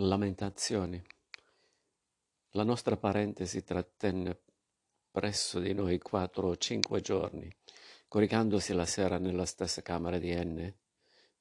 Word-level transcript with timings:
Lamentazioni. 0.00 1.02
La 2.50 2.62
nostra 2.62 2.96
parente 2.96 3.46
si 3.46 3.64
trattenne 3.64 4.38
presso 5.10 5.58
di 5.58 5.74
noi 5.74 5.98
quattro 5.98 6.50
o 6.50 6.56
cinque 6.56 7.00
giorni, 7.00 7.52
coricandosi 8.06 8.74
la 8.74 8.86
sera 8.86 9.18
nella 9.18 9.44
stessa 9.44 9.82
camera 9.82 10.18
di 10.18 10.32
N, 10.32 10.72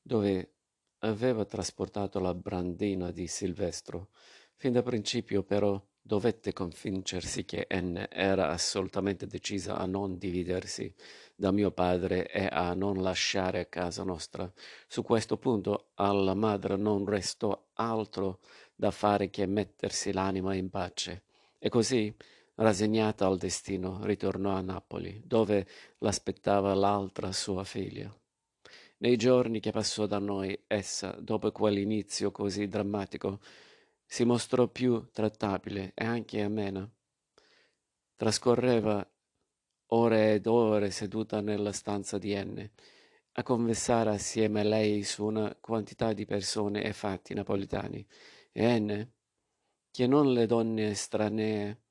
dove 0.02 0.54
aveva 1.02 1.46
trasportato 1.46 2.20
la 2.20 2.34
brandina 2.34 3.12
di 3.12 3.28
Silvestro. 3.28 4.10
Fin 4.56 4.72
da 4.72 4.82
principio, 4.82 5.44
però, 5.44 5.80
dovette 6.02 6.52
convincersi 6.52 7.46
che 7.46 7.68
N 7.70 8.08
era 8.10 8.50
assolutamente 8.50 9.28
decisa 9.28 9.78
a 9.78 9.86
non 9.86 10.18
dividersi 10.18 10.92
da 11.36 11.52
mio 11.52 11.70
padre 11.70 12.28
e 12.32 12.48
a 12.52 12.74
non 12.74 13.04
lasciare 13.04 13.70
casa 13.70 14.02
nostra. 14.02 14.52
Su 14.88 15.04
questo 15.04 15.38
punto 15.38 15.92
alla 15.94 16.34
madre 16.34 16.76
non 16.76 17.06
restò 17.06 17.67
altro 17.78 18.40
da 18.76 18.92
fare 18.92 19.30
che 19.30 19.46
mettersi 19.46 20.12
l'anima 20.12 20.54
in 20.54 20.70
pace. 20.70 21.24
E 21.58 21.70
così, 21.70 22.14
rassegnata 22.56 23.26
al 23.26 23.38
destino, 23.38 24.04
ritornò 24.04 24.52
a 24.52 24.62
Napoli, 24.62 25.22
dove 25.26 25.68
l'aspettava 26.00 26.74
l'altra 26.74 27.32
sua 27.32 27.64
figlia. 27.64 28.14
Nei 29.00 29.16
giorni 29.16 29.60
che 29.60 29.72
passò 29.72 30.06
da 30.06 30.20
noi, 30.20 30.60
essa, 30.68 31.16
dopo 31.20 31.52
quell'inizio 31.52 32.32
così 32.32 32.68
drammatico, 32.68 33.40
si 34.06 34.24
mostrò 34.24 34.68
più 34.68 35.10
trattabile 35.12 35.92
e 35.94 36.06
anche 36.06 36.42
amena. 36.42 36.90
Trascorreva 38.16 39.08
ore 39.88 40.34
ed 40.34 40.48
ore 40.48 40.90
seduta 40.92 41.42
nella 41.42 41.72
stanza 41.72 42.18
di 42.18 42.34
N, 42.34 42.70
a 43.40 43.44
conversare 43.44 44.10
assieme 44.10 44.62
a 44.62 44.64
lei 44.64 45.04
su 45.04 45.24
una 45.24 45.56
quantità 45.62 46.12
di 46.12 46.26
persone 46.26 46.84
e 46.84 46.92
fatti 46.92 47.36
napolitani, 47.36 48.04
e 48.52 48.80
N, 48.80 49.08
che 49.92 50.08
non 50.08 50.34
le 50.34 50.48
donne 50.48 50.90
estranee, 50.90 51.82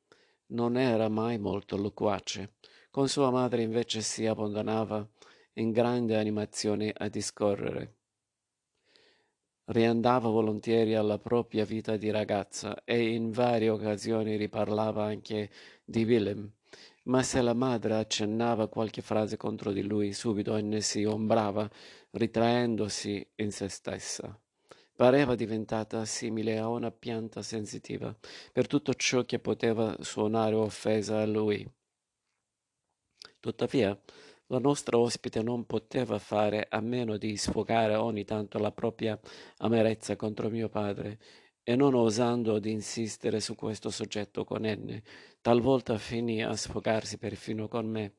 non 0.46 0.76
era 0.76 1.08
mai 1.08 1.38
molto 1.38 1.76
loquace. 1.76 2.54
Con 2.90 3.08
sua 3.08 3.30
madre 3.30 3.62
invece 3.62 4.00
si 4.00 4.26
abbandonava 4.26 5.08
in 5.54 5.70
grande 5.70 6.16
animazione 6.16 6.92
a 6.92 7.08
discorrere. 7.08 7.94
Riandava 9.66 10.28
volentieri 10.28 10.96
alla 10.96 11.18
propria 11.18 11.64
vita 11.64 11.96
di 11.96 12.10
ragazza 12.10 12.82
e 12.82 13.12
in 13.14 13.30
varie 13.30 13.68
occasioni 13.68 14.34
riparlava 14.34 15.04
anche 15.04 15.50
di 15.84 16.02
Willem, 16.02 16.52
ma 17.06 17.22
se 17.22 17.40
la 17.40 17.54
madre 17.54 17.94
accennava 17.94 18.68
qualche 18.68 19.02
frase 19.02 19.36
contro 19.36 19.72
di 19.72 19.82
lui, 19.82 20.12
subito 20.12 20.54
Anne 20.54 20.80
si 20.80 21.04
ombrava, 21.04 21.68
ritraendosi 22.10 23.26
in 23.36 23.52
se 23.52 23.68
stessa. 23.68 24.38
Pareva 24.94 25.34
diventata 25.34 26.04
simile 26.04 26.58
a 26.58 26.68
una 26.68 26.90
pianta 26.90 27.42
sensitiva 27.42 28.16
per 28.52 28.66
tutto 28.66 28.94
ciò 28.94 29.24
che 29.24 29.38
poteva 29.38 29.94
suonare 30.00 30.54
offesa 30.54 31.20
a 31.20 31.26
lui. 31.26 31.68
Tuttavia, 33.38 33.98
la 34.46 34.58
nostra 34.58 34.96
ospite 34.96 35.42
non 35.42 35.66
poteva 35.66 36.18
fare 36.18 36.66
a 36.70 36.80
meno 36.80 37.16
di 37.16 37.36
sfogare 37.36 37.94
ogni 37.94 38.24
tanto 38.24 38.58
la 38.58 38.72
propria 38.72 39.18
amarezza 39.58 40.16
contro 40.16 40.48
mio 40.48 40.68
padre, 40.68 41.18
e 41.68 41.74
non 41.74 41.94
osando 41.94 42.60
di 42.60 42.70
insistere 42.70 43.40
su 43.40 43.56
questo 43.56 43.90
soggetto 43.90 44.44
con 44.44 44.62
N, 44.62 45.02
talvolta 45.40 45.98
finì 45.98 46.40
a 46.40 46.54
sfogarsi 46.54 47.18
perfino 47.18 47.66
con 47.66 47.86
me. 47.88 48.12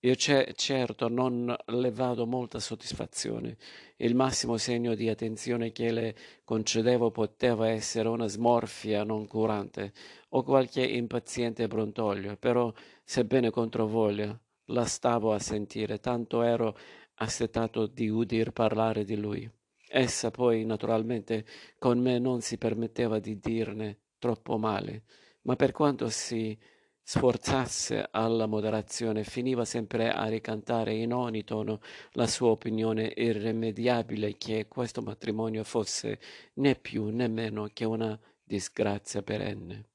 Io 0.00 0.14
ce- 0.14 0.52
certo 0.54 1.08
non 1.08 1.56
le 1.66 1.90
vado 1.90 2.26
molta 2.26 2.58
soddisfazione. 2.58 3.56
Il 3.96 4.14
massimo 4.14 4.58
segno 4.58 4.94
di 4.94 5.08
attenzione 5.08 5.72
che 5.72 5.90
le 5.90 6.14
concedevo 6.44 7.10
poteva 7.10 7.70
essere 7.70 8.08
una 8.08 8.26
smorfia 8.26 9.04
non 9.04 9.26
curante 9.26 9.94
o 10.30 10.42
qualche 10.42 10.84
impaziente 10.84 11.66
brontolio, 11.68 12.36
però, 12.36 12.70
sebbene 13.04 13.48
contro 13.48 13.86
voglia, 13.86 14.38
la 14.66 14.84
stavo 14.84 15.32
a 15.32 15.38
sentire, 15.38 15.98
tanto 15.98 16.42
ero 16.42 16.76
assetato 17.14 17.86
di 17.86 18.10
udir 18.10 18.50
parlare 18.52 19.04
di 19.04 19.16
lui. 19.16 19.50
Essa 19.94 20.30
poi, 20.30 20.64
naturalmente, 20.64 21.44
con 21.78 21.98
me 21.98 22.18
non 22.18 22.40
si 22.40 22.56
permetteva 22.56 23.18
di 23.18 23.38
dirne 23.38 23.98
troppo 24.18 24.56
male, 24.56 25.02
ma 25.42 25.54
per 25.54 25.72
quanto 25.72 26.08
si 26.08 26.58
sforzasse 27.02 28.08
alla 28.10 28.46
moderazione, 28.46 29.22
finiva 29.22 29.66
sempre 29.66 30.10
a 30.10 30.28
ricantare 30.28 30.94
in 30.94 31.12
ogni 31.12 31.44
tono 31.44 31.80
la 32.12 32.26
sua 32.26 32.48
opinione 32.48 33.12
irrimediabile 33.14 34.38
che 34.38 34.66
questo 34.66 35.02
matrimonio 35.02 35.62
fosse 35.62 36.18
né 36.54 36.74
più 36.74 37.08
né 37.08 37.28
meno 37.28 37.68
che 37.70 37.84
una 37.84 38.18
disgrazia 38.42 39.20
perenne. 39.20 39.88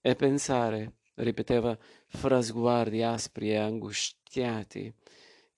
E 0.00 0.16
pensare 0.16 0.94
ripeteva 1.14 1.78
fra 2.08 2.42
sguardi 2.42 3.04
aspri 3.04 3.50
e 3.50 3.56
angustiati, 3.58 4.92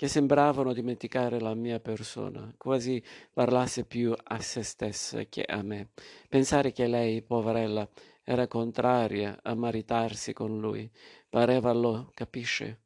che 0.05 0.11
sembravano 0.11 0.75
dimenticare 0.75 1.41
la 1.41 1.55
mia 1.55 1.81
persona, 1.81 2.53
quasi 2.59 3.03
parlasse 3.33 3.87
più 3.87 4.15
a 4.15 4.39
se 4.39 4.63
stessa 4.63 5.25
che 5.25 5.45
a 5.45 5.63
me. 5.63 5.93
Pensare 6.29 6.73
che 6.73 6.87
lei, 6.87 7.23
poverella, 7.23 7.89
era 8.23 8.47
contraria 8.47 9.39
a 9.43 9.55
maritarsi 9.55 10.35
con 10.35 10.61
lui, 10.61 10.91
pareva 11.27 11.73
lo 11.73 12.11
capisce. 12.13 12.83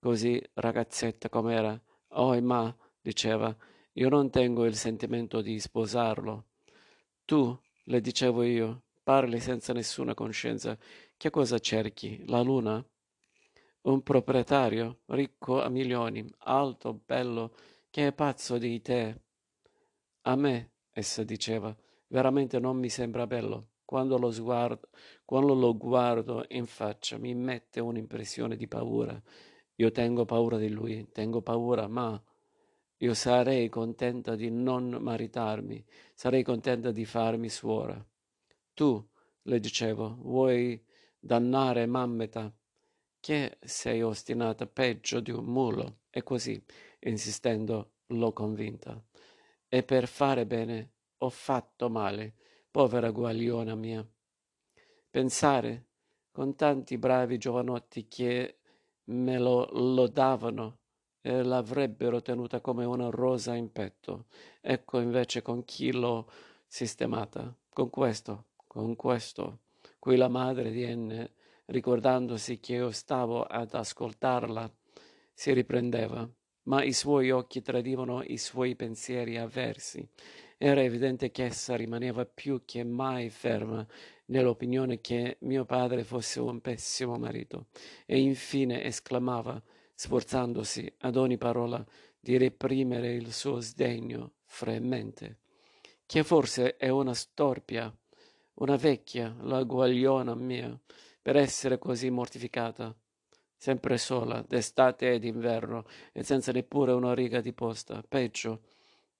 Così, 0.00 0.42
ragazzetta 0.54 1.28
com'era, 1.28 1.78
oh 2.12 2.40
ma, 2.40 2.74
diceva, 3.02 3.54
io 3.92 4.08
non 4.08 4.30
tengo 4.30 4.64
il 4.64 4.76
sentimento 4.76 5.42
di 5.42 5.60
sposarlo. 5.60 6.46
Tu, 7.26 7.54
le 7.84 8.00
dicevo 8.00 8.44
io, 8.44 8.84
parli 9.02 9.40
senza 9.40 9.74
nessuna 9.74 10.14
coscienza 10.14 10.74
che 11.18 11.28
cosa 11.28 11.58
cerchi? 11.58 12.24
La 12.28 12.40
luna? 12.40 12.82
Un 13.86 14.02
proprietario 14.02 15.00
ricco 15.08 15.60
a 15.60 15.68
milioni, 15.68 16.24
alto, 16.38 17.02
bello, 17.04 17.54
che 17.90 18.06
è 18.06 18.12
pazzo 18.14 18.56
di 18.56 18.80
te. 18.80 19.20
A 20.22 20.36
me, 20.36 20.70
essa 20.90 21.22
diceva, 21.22 21.76
veramente 22.06 22.58
non 22.58 22.78
mi 22.78 22.88
sembra 22.88 23.26
bello. 23.26 23.72
Quando 23.84 24.16
lo, 24.16 24.30
sguardo, 24.30 24.88
quando 25.26 25.52
lo 25.52 25.76
guardo 25.76 26.46
in 26.48 26.64
faccia 26.64 27.18
mi 27.18 27.34
mette 27.34 27.80
un'impressione 27.80 28.56
di 28.56 28.66
paura. 28.66 29.22
Io 29.74 29.90
tengo 29.90 30.24
paura 30.24 30.56
di 30.56 30.70
lui, 30.70 31.10
tengo 31.12 31.42
paura, 31.42 31.86
ma 31.86 32.18
io 32.96 33.12
sarei 33.12 33.68
contenta 33.68 34.34
di 34.34 34.50
non 34.50 34.96
maritarmi, 34.98 35.84
sarei 36.14 36.42
contenta 36.42 36.90
di 36.90 37.04
farmi 37.04 37.50
suora. 37.50 38.02
Tu, 38.72 39.10
le 39.42 39.60
dicevo, 39.60 40.16
vuoi 40.22 40.82
dannare 41.18 41.84
Mammeta, 41.84 42.50
che 43.24 43.56
sei 43.62 44.02
ostinata 44.02 44.66
peggio 44.66 45.18
di 45.20 45.30
un 45.30 45.46
mulo, 45.46 46.00
e 46.10 46.22
così, 46.22 46.62
insistendo, 47.00 47.92
l'ho 48.08 48.34
convinta. 48.34 49.02
E 49.66 49.82
per 49.82 50.06
fare 50.08 50.44
bene 50.44 50.90
ho 51.16 51.30
fatto 51.30 51.88
male, 51.88 52.34
povera 52.70 53.10
guagliona 53.10 53.74
mia. 53.76 54.06
Pensare, 55.08 55.86
con 56.30 56.54
tanti 56.54 56.98
bravi 56.98 57.38
giovanotti 57.38 58.08
che 58.08 58.58
me 59.04 59.38
lo 59.38 59.70
lodavano 59.72 60.80
e 61.22 61.42
l'avrebbero 61.42 62.20
tenuta 62.20 62.60
come 62.60 62.84
una 62.84 63.08
rosa 63.08 63.54
in 63.54 63.72
petto, 63.72 64.26
ecco 64.60 65.00
invece 65.00 65.40
con 65.40 65.64
chi 65.64 65.92
l'ho 65.92 66.30
sistemata, 66.66 67.56
con 67.70 67.88
questo, 67.88 68.48
con 68.66 68.94
questo 68.96 69.60
cui 69.98 70.16
la 70.16 70.28
madre 70.28 70.70
di 70.70 70.84
N, 70.94 71.26
ricordandosi 71.66 72.60
che 72.60 72.74
io 72.74 72.90
stavo 72.90 73.42
ad 73.42 73.74
ascoltarla, 73.74 74.70
si 75.32 75.52
riprendeva, 75.52 76.28
ma 76.64 76.82
i 76.82 76.92
suoi 76.92 77.30
occhi 77.30 77.60
tradivano 77.62 78.22
i 78.22 78.38
suoi 78.38 78.76
pensieri 78.76 79.36
avversi. 79.36 80.06
Era 80.56 80.82
evidente 80.82 81.30
che 81.30 81.44
essa 81.44 81.76
rimaneva 81.76 82.24
più 82.24 82.62
che 82.64 82.84
mai 82.84 83.28
ferma 83.30 83.86
nell'opinione 84.26 85.00
che 85.00 85.36
mio 85.40 85.64
padre 85.64 86.04
fosse 86.04 86.40
un 86.40 86.60
pessimo 86.60 87.16
marito, 87.16 87.66
e 88.06 88.18
infine 88.18 88.84
esclamava, 88.84 89.60
sforzandosi 89.94 90.92
ad 90.98 91.16
ogni 91.16 91.38
parola 91.38 91.84
di 92.18 92.36
reprimere 92.38 93.12
il 93.12 93.32
suo 93.32 93.60
sdegno 93.60 94.34
fremente, 94.44 95.38
che 96.06 96.22
forse 96.24 96.76
è 96.76 96.88
una 96.88 97.14
storpia 97.14 97.94
una 98.54 98.76
vecchia, 98.76 99.34
la 99.40 99.64
guagliona 99.64 100.34
mia, 100.34 100.78
per 101.24 101.36
essere 101.36 101.78
così 101.78 102.10
mortificata, 102.10 102.94
sempre 103.56 103.96
sola, 103.96 104.44
d'estate 104.46 105.10
ed 105.10 105.24
inverno, 105.24 105.86
e 106.12 106.22
senza 106.22 106.52
neppure 106.52 106.92
una 106.92 107.14
riga 107.14 107.40
di 107.40 107.54
posta. 107.54 108.04
Peggio, 108.06 108.64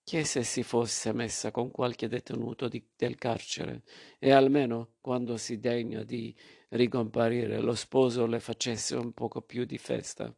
che 0.05 0.23
se 0.25 0.43
si 0.43 0.63
fosse 0.63 1.15
messa 1.15 1.51
con 1.51 1.71
qualche 1.71 2.07
detenuto 2.07 2.69
di, 2.69 2.87
del 2.95 3.15
carcere, 3.15 3.85
e 4.19 4.33
almeno, 4.33 4.97
quando 5.01 5.39
si 5.39 5.59
degna 5.59 6.03
di 6.03 6.37
ricomparire, 6.69 7.59
lo 7.61 7.75
sposo 7.75 8.27
le 8.27 8.39
facesse 8.39 8.97
un 8.97 9.13
poco 9.13 9.41
più 9.41 9.65
di 9.65 9.79
festa, 9.79 10.31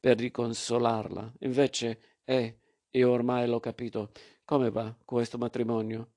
per 0.00 0.18
riconsolarla. 0.18 1.34
Invece, 1.42 2.18
eh, 2.24 2.58
io 2.90 3.10
ormai 3.12 3.46
l'ho 3.46 3.60
capito, 3.60 4.10
come 4.44 4.70
va 4.70 4.92
questo 5.04 5.38
matrimonio? 5.38 6.11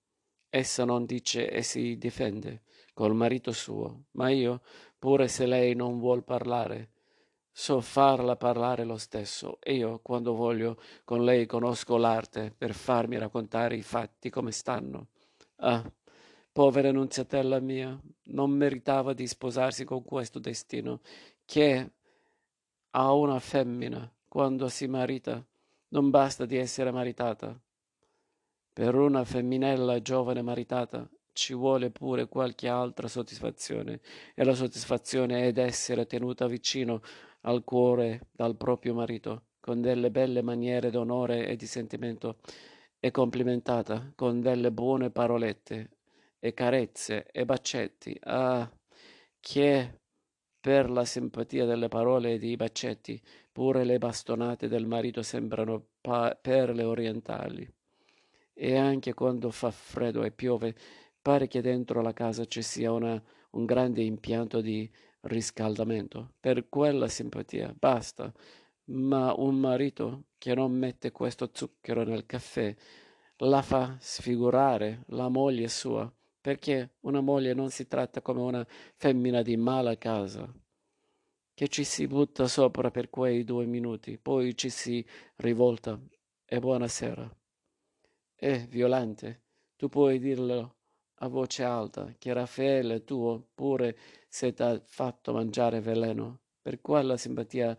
Essa 0.58 0.86
non 0.86 1.06
dice 1.06 1.50
e 1.50 1.62
si 1.62 1.98
difende 1.98 2.62
col 2.94 3.14
marito 3.14 3.52
suo, 3.52 4.06
ma 4.12 4.30
io, 4.30 4.62
pure 4.98 5.28
se 5.28 5.46
lei 5.46 5.76
non 5.76 6.00
vuol 6.00 6.24
parlare, 6.24 6.92
so 7.52 7.82
farla 7.82 8.38
parlare 8.38 8.86
lo 8.86 8.96
stesso 8.98 9.60
io, 9.66 10.00
quando 10.02 10.34
voglio, 10.34 10.80
con 11.04 11.26
lei 11.26 11.46
conosco 11.46 11.98
l'arte 11.98 12.54
per 12.58 12.74
farmi 12.74 13.18
raccontare 13.18 13.76
i 13.76 13.82
fatti 13.82 14.30
come 14.30 14.52
stanno. 14.52 15.08
Ah, 15.58 15.84
povera 16.54 16.90
nunziatella 16.90 17.60
mia, 17.60 18.00
non 18.28 18.52
meritava 18.52 19.12
di 19.14 19.28
sposarsi 19.28 19.84
con 19.84 20.06
questo 20.06 20.40
destino, 20.40 21.02
che 21.44 21.92
a 22.92 23.12
una 23.12 23.40
femmina, 23.40 24.10
quando 24.26 24.70
si 24.70 24.88
marita, 24.88 25.46
non 25.90 26.10
basta 26.10 26.46
di 26.46 26.56
essere 26.56 26.92
maritata. 26.92 27.60
Per 28.78 28.94
una 28.94 29.24
femminella 29.24 30.02
giovane 30.02 30.42
maritata 30.42 31.10
ci 31.32 31.54
vuole 31.54 31.92
pure 31.92 32.28
qualche 32.28 32.68
altra 32.68 33.08
soddisfazione, 33.08 34.02
e 34.34 34.44
la 34.44 34.54
soddisfazione 34.54 35.48
è 35.48 35.54
d'essere 35.54 36.06
tenuta 36.06 36.46
vicino 36.46 37.00
al 37.44 37.64
cuore 37.64 38.28
dal 38.34 38.58
proprio 38.58 38.94
marito, 38.94 39.46
con 39.62 39.80
delle 39.80 40.12
belle 40.12 40.42
maniere 40.42 40.90
d'onore 40.90 41.48
e 41.48 41.56
di 41.56 41.66
sentimento, 41.68 42.40
e 43.00 43.12
complimentata 43.12 44.12
con 44.14 44.42
delle 44.42 44.74
buone 44.74 45.10
parolette, 45.10 45.92
e 46.38 46.54
carezze, 46.54 47.28
e 47.32 47.46
bacetti. 47.46 48.20
Ah, 48.24 48.70
che 49.40 50.02
per 50.60 50.90
la 50.90 51.06
simpatia 51.06 51.64
delle 51.64 51.88
parole 51.88 52.34
e 52.34 52.40
dei 52.40 52.58
bacetti, 52.58 53.22
pure 53.54 53.86
le 53.86 54.00
bastonate 54.00 54.68
del 54.68 54.86
marito 54.86 55.22
sembrano 55.24 55.92
perle 56.42 56.84
orientali. 56.84 57.75
E 58.56 58.76
anche 58.78 59.14
quando 59.14 59.52
fa 59.52 59.70
freddo 59.70 60.24
e 60.24 60.32
piove, 60.32 60.76
Pare 61.26 61.48
che 61.48 61.60
dentro 61.60 62.04
la 62.04 62.14
casa 62.14 62.46
ci 62.46 62.62
sia 62.62 62.92
una, 62.92 63.20
un 63.54 63.66
grande 63.66 64.04
impianto 64.04 64.62
di 64.62 64.88
riscaldamento. 65.22 66.36
Per 66.40 66.70
quella 66.70 67.08
simpatia 67.08 67.74
basta. 67.76 68.32
Ma 68.90 69.34
un 69.36 69.56
marito 69.56 70.26
che 70.38 70.54
non 70.54 70.72
mette 70.74 71.12
questo 71.12 71.50
zucchero 71.52 72.04
nel 72.04 72.28
caffè 72.28 72.76
la 73.38 73.64
fa 73.64 73.98
sfigurare 74.00 75.06
la 75.08 75.28
moglie 75.28 75.68
sua, 75.68 76.14
perché 76.40 76.98
una 77.00 77.22
moglie 77.22 77.56
non 77.56 77.72
si 77.72 77.88
tratta 77.88 78.22
come 78.22 78.42
una 78.42 78.68
femmina 78.96 79.42
di 79.42 79.58
mala 79.58 79.98
casa, 79.98 80.48
che 81.56 81.68
ci 81.70 81.84
si 81.84 82.06
butta 82.06 82.48
sopra 82.48 82.92
per 82.92 83.10
quei 83.10 83.44
due 83.44 83.66
minuti, 83.66 84.20
poi 84.20 84.56
ci 84.56 84.70
si 84.70 85.04
rivolta 85.38 86.00
e 86.46 86.60
buonasera. 86.60 87.45
È 88.38 88.68
violente, 88.68 89.44
tu 89.78 89.88
puoi 89.88 90.20
dirlo 90.20 90.76
a 91.20 91.28
voce 91.30 91.64
alta 91.64 92.14
che 92.18 92.34
Raffaele 92.34 93.06
tuo 93.06 93.48
pure 93.56 93.98
se 94.28 94.54
t'ha 94.54 94.78
fatto 94.84 95.32
mangiare 95.32 95.80
veleno, 95.80 96.42
per 96.62 96.82
quella 96.82 97.16
simpatia 97.16 97.78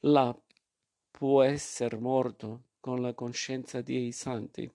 là 0.00 0.36
può 1.10 1.42
essere 1.42 1.96
morto 1.98 2.64
con 2.80 3.00
la 3.00 3.14
coscienza 3.14 3.80
dei 3.82 4.10
santi, 4.10 4.68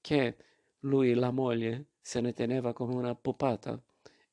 che 0.00 0.36
lui 0.80 1.14
la 1.14 1.30
moglie 1.30 1.90
se 2.00 2.20
ne 2.20 2.32
teneva 2.32 2.72
come 2.72 2.94
una 2.96 3.14
pupata, 3.14 3.80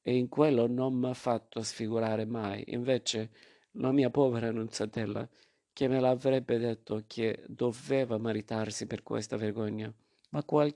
e 0.02 0.16
in 0.16 0.28
quello 0.28 0.66
non 0.66 0.96
m'ha 0.96 1.14
fatto 1.14 1.62
sfigurare 1.62 2.26
mai. 2.26 2.64
Invece 2.70 3.30
la 3.74 3.92
mia 3.92 4.10
povera 4.10 4.50
nunziatella, 4.50 5.30
che 5.78 5.88
me 5.88 6.00
l'avrebbe 6.00 6.58
detto 6.58 7.04
che 7.06 7.44
doveva 7.48 8.18
maritarsi 8.18 8.88
per 8.88 9.04
questa 9.04 9.38
vergogna, 9.38 9.94
ma 10.32 10.44
qual- 10.44 10.76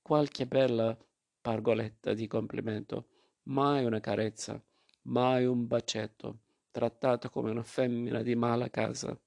qualche 0.00 0.46
bella 0.46 0.96
pargoletta 1.40 2.14
di 2.14 2.28
complimento, 2.28 3.08
mai 3.48 3.84
una 3.84 3.98
carezza, 3.98 4.62
mai 5.06 5.46
un 5.46 5.66
bacetto, 5.66 6.42
trattata 6.70 7.28
come 7.28 7.50
una 7.50 7.64
femmina 7.64 8.22
di 8.22 8.36
mala 8.36 8.70
casa. 8.70 9.20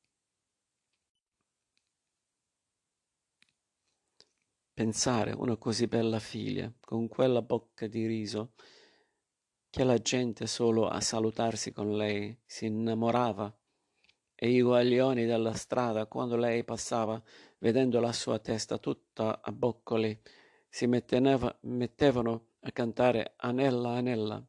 Pensare 4.73 5.33
una 5.33 5.57
così 5.57 5.87
bella 5.87 6.19
figlia, 6.19 6.73
con 6.79 7.09
quella 7.09 7.41
bocca 7.41 7.87
di 7.87 8.05
riso, 8.05 8.53
che 9.69 9.83
la 9.83 9.97
gente 9.97 10.47
solo 10.47 10.87
a 10.87 11.01
salutarsi 11.01 11.73
con 11.73 11.97
lei 11.97 12.39
si 12.45 12.67
innamorava, 12.67 13.58
e 14.41 14.51
i 14.51 14.61
guaglioni 14.61 15.25
della 15.25 15.51
strada, 15.51 16.05
quando 16.05 16.37
lei 16.37 16.63
passava, 16.63 17.21
vedendo 17.57 17.99
la 17.99 18.13
sua 18.13 18.39
testa 18.39 18.77
tutta 18.77 19.41
a 19.41 19.51
boccoli, 19.51 20.17
si 20.69 20.87
metteneva, 20.87 21.53
mettevano 21.63 22.51
a 22.61 22.71
cantare 22.71 23.33
Anella, 23.35 23.89
Anella. 23.89 24.41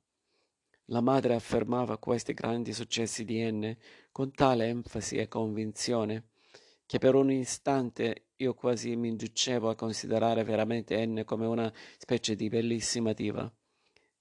La 0.87 1.01
madre 1.01 1.35
affermava 1.35 1.99
questi 1.99 2.35
grandi 2.35 2.73
successi 2.73 3.25
di 3.25 3.41
Enne 3.41 3.79
con 4.13 4.31
tale 4.31 4.69
enfasi 4.69 5.17
e 5.17 5.27
convinzione 5.27 6.29
che 6.87 6.99
per 6.99 7.17
un 7.17 7.33
istante 7.33 8.27
io 8.37 8.55
quasi 8.55 8.95
mi 8.95 9.09
inducevo 9.09 9.71
a 9.71 9.75
considerare 9.75 10.45
veramente 10.45 10.97
Enne 10.97 11.25
come 11.25 11.47
una 11.47 11.73
specie 11.99 12.37
di 12.37 12.49
bellissima 12.49 13.13
diva 13.13 13.53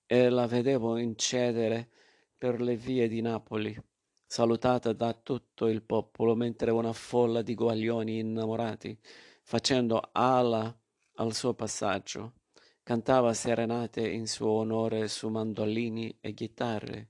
e 0.08 0.30
la 0.30 0.48
vedevo 0.48 0.98
incedere 0.98 1.90
per 2.36 2.60
le 2.60 2.76
vie 2.76 3.08
di 3.08 3.22
Napoli, 3.22 3.80
salutata 4.32 4.94
da 4.94 5.12
tutto 5.14 5.66
il 5.66 5.82
popolo, 5.82 6.36
mentre 6.36 6.70
una 6.70 6.94
folla 6.94 7.42
di 7.42 7.56
guaglioni 7.56 8.20
innamorati, 8.20 8.96
facendo 9.42 10.10
ala 10.12 10.80
al 11.16 11.34
suo 11.34 11.56
passaggio, 11.56 12.34
cantava 12.84 13.34
serenate 13.34 14.08
in 14.08 14.28
suo 14.28 14.52
onore 14.52 15.08
su 15.08 15.30
mandolini 15.30 16.16
e 16.22 16.34
chitarre. 16.36 17.10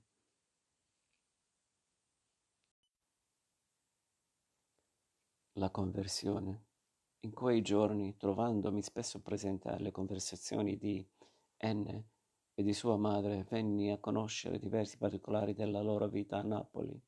La 5.58 5.70
conversione. 5.70 6.68
In 7.20 7.34
quei 7.34 7.60
giorni, 7.60 8.16
trovandomi 8.16 8.80
spesso 8.80 9.20
presente 9.20 9.68
alle 9.68 9.90
conversazioni 9.90 10.78
di 10.78 11.06
N 11.66 12.02
e 12.54 12.62
di 12.62 12.72
sua 12.72 12.96
madre, 12.96 13.44
venni 13.44 13.90
a 13.90 13.98
conoscere 13.98 14.58
diversi 14.58 14.96
particolari 14.96 15.52
della 15.52 15.82
loro 15.82 16.08
vita 16.08 16.38
a 16.38 16.42
Napoli, 16.42 16.98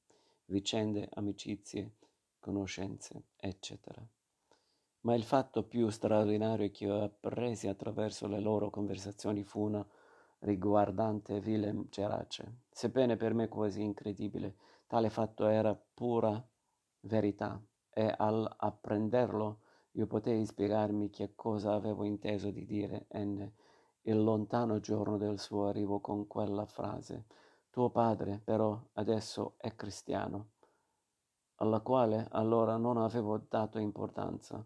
vicende, 0.47 1.09
amicizie, 1.15 1.93
conoscenze, 2.39 3.25
eccetera. 3.37 4.05
Ma 5.00 5.15
il 5.15 5.25
fatto 5.25 5.65
più 5.65 5.89
straordinario 5.91 6.71
che 6.71 6.91
ho 6.91 7.03
appresi 7.03 7.69
attraverso 7.69 8.27
le 8.29 8.41
loro 8.41 8.71
conversazioni 8.71 9.43
fu 9.43 9.63
una 9.63 9.84
riguardante 10.41 11.43
Willem 11.44 11.89
Gerace. 11.89 12.61
Sebbene 12.70 13.17
per 13.17 13.34
me 13.34 13.49
quasi 13.49 13.82
incredibile, 13.82 14.56
tale 14.87 15.11
fatto 15.11 15.46
era 15.46 15.75
pura 15.75 16.44
verità 17.01 17.61
e 17.91 18.15
al 18.17 18.53
apprenderlo 18.58 19.61
io 19.93 20.06
potei 20.06 20.44
spiegarmi 20.46 21.11
che 21.11 21.34
cosa 21.34 21.75
avevo 21.75 22.05
inteso 22.05 22.51
di 22.51 22.65
dire 22.65 23.06
N 23.15 23.53
il 24.03 24.20
lontano 24.20 24.81
giorno 24.81 25.17
del 25.17 25.39
suo 25.39 25.67
arrivo 25.67 26.01
con 26.01 26.27
quella 26.27 26.67
frase. 26.67 27.27
Tuo 27.72 27.88
padre, 27.88 28.38
però, 28.44 28.79
adesso 28.93 29.55
è 29.56 29.74
cristiano, 29.74 30.50
alla 31.55 31.81
quale 31.81 32.29
allora 32.32 32.76
non 32.76 32.98
avevo 32.98 33.38
dato 33.48 33.79
importanza. 33.79 34.62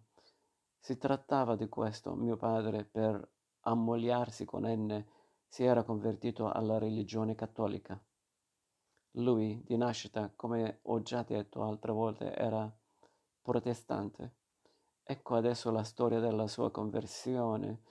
Si 0.76 0.98
trattava 0.98 1.54
di 1.54 1.68
questo. 1.68 2.16
Mio 2.16 2.36
padre, 2.36 2.84
per 2.84 3.30
ammogliarsi 3.60 4.44
con 4.44 4.64
N, 4.66 5.06
si 5.46 5.62
era 5.62 5.84
convertito 5.84 6.50
alla 6.50 6.78
religione 6.78 7.36
cattolica. 7.36 7.96
Lui, 9.12 9.62
di 9.64 9.76
nascita, 9.76 10.32
come 10.34 10.80
ho 10.82 11.00
già 11.00 11.22
detto 11.22 11.62
altre 11.62 11.92
volte, 11.92 12.34
era 12.34 12.68
protestante. 13.40 14.34
Ecco 15.04 15.36
adesso 15.36 15.70
la 15.70 15.84
storia 15.84 16.18
della 16.18 16.48
sua 16.48 16.72
conversione, 16.72 17.82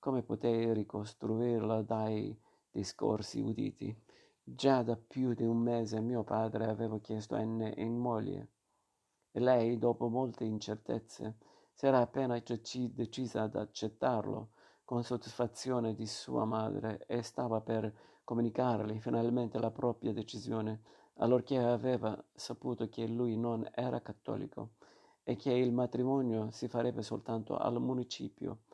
come 0.00 0.24
potei 0.24 0.74
ricostruirla 0.74 1.82
dai 1.82 2.36
discorsi 2.72 3.40
uditi. 3.40 4.02
Già 4.46 4.82
da 4.82 4.94
più 4.94 5.32
di 5.32 5.42
un 5.42 5.56
mese 5.56 6.00
mio 6.00 6.22
padre 6.22 6.66
aveva 6.66 7.00
chiesto 7.00 7.34
N 7.34 7.72
in 7.76 7.96
moglie 7.96 8.48
e 9.30 9.40
lei, 9.40 9.78
dopo 9.78 10.08
molte 10.08 10.44
incertezze, 10.44 11.38
si 11.72 11.86
era 11.86 12.00
appena 12.00 12.38
decisa 12.92 13.40
ad 13.44 13.56
accettarlo 13.56 14.50
con 14.84 15.02
soddisfazione 15.02 15.94
di 15.94 16.06
sua 16.06 16.44
madre 16.44 17.06
e 17.06 17.22
stava 17.22 17.62
per 17.62 17.90
comunicargli 18.22 19.00
finalmente 19.00 19.58
la 19.58 19.70
propria 19.70 20.12
decisione, 20.12 20.82
allorché 21.14 21.56
aveva 21.56 22.22
saputo 22.34 22.86
che 22.90 23.06
lui 23.06 23.38
non 23.38 23.66
era 23.72 24.02
cattolico 24.02 24.72
e 25.22 25.36
che 25.36 25.52
il 25.52 25.72
matrimonio 25.72 26.50
si 26.50 26.68
farebbe 26.68 27.00
soltanto 27.00 27.56
al 27.56 27.80
municipio. 27.80 28.64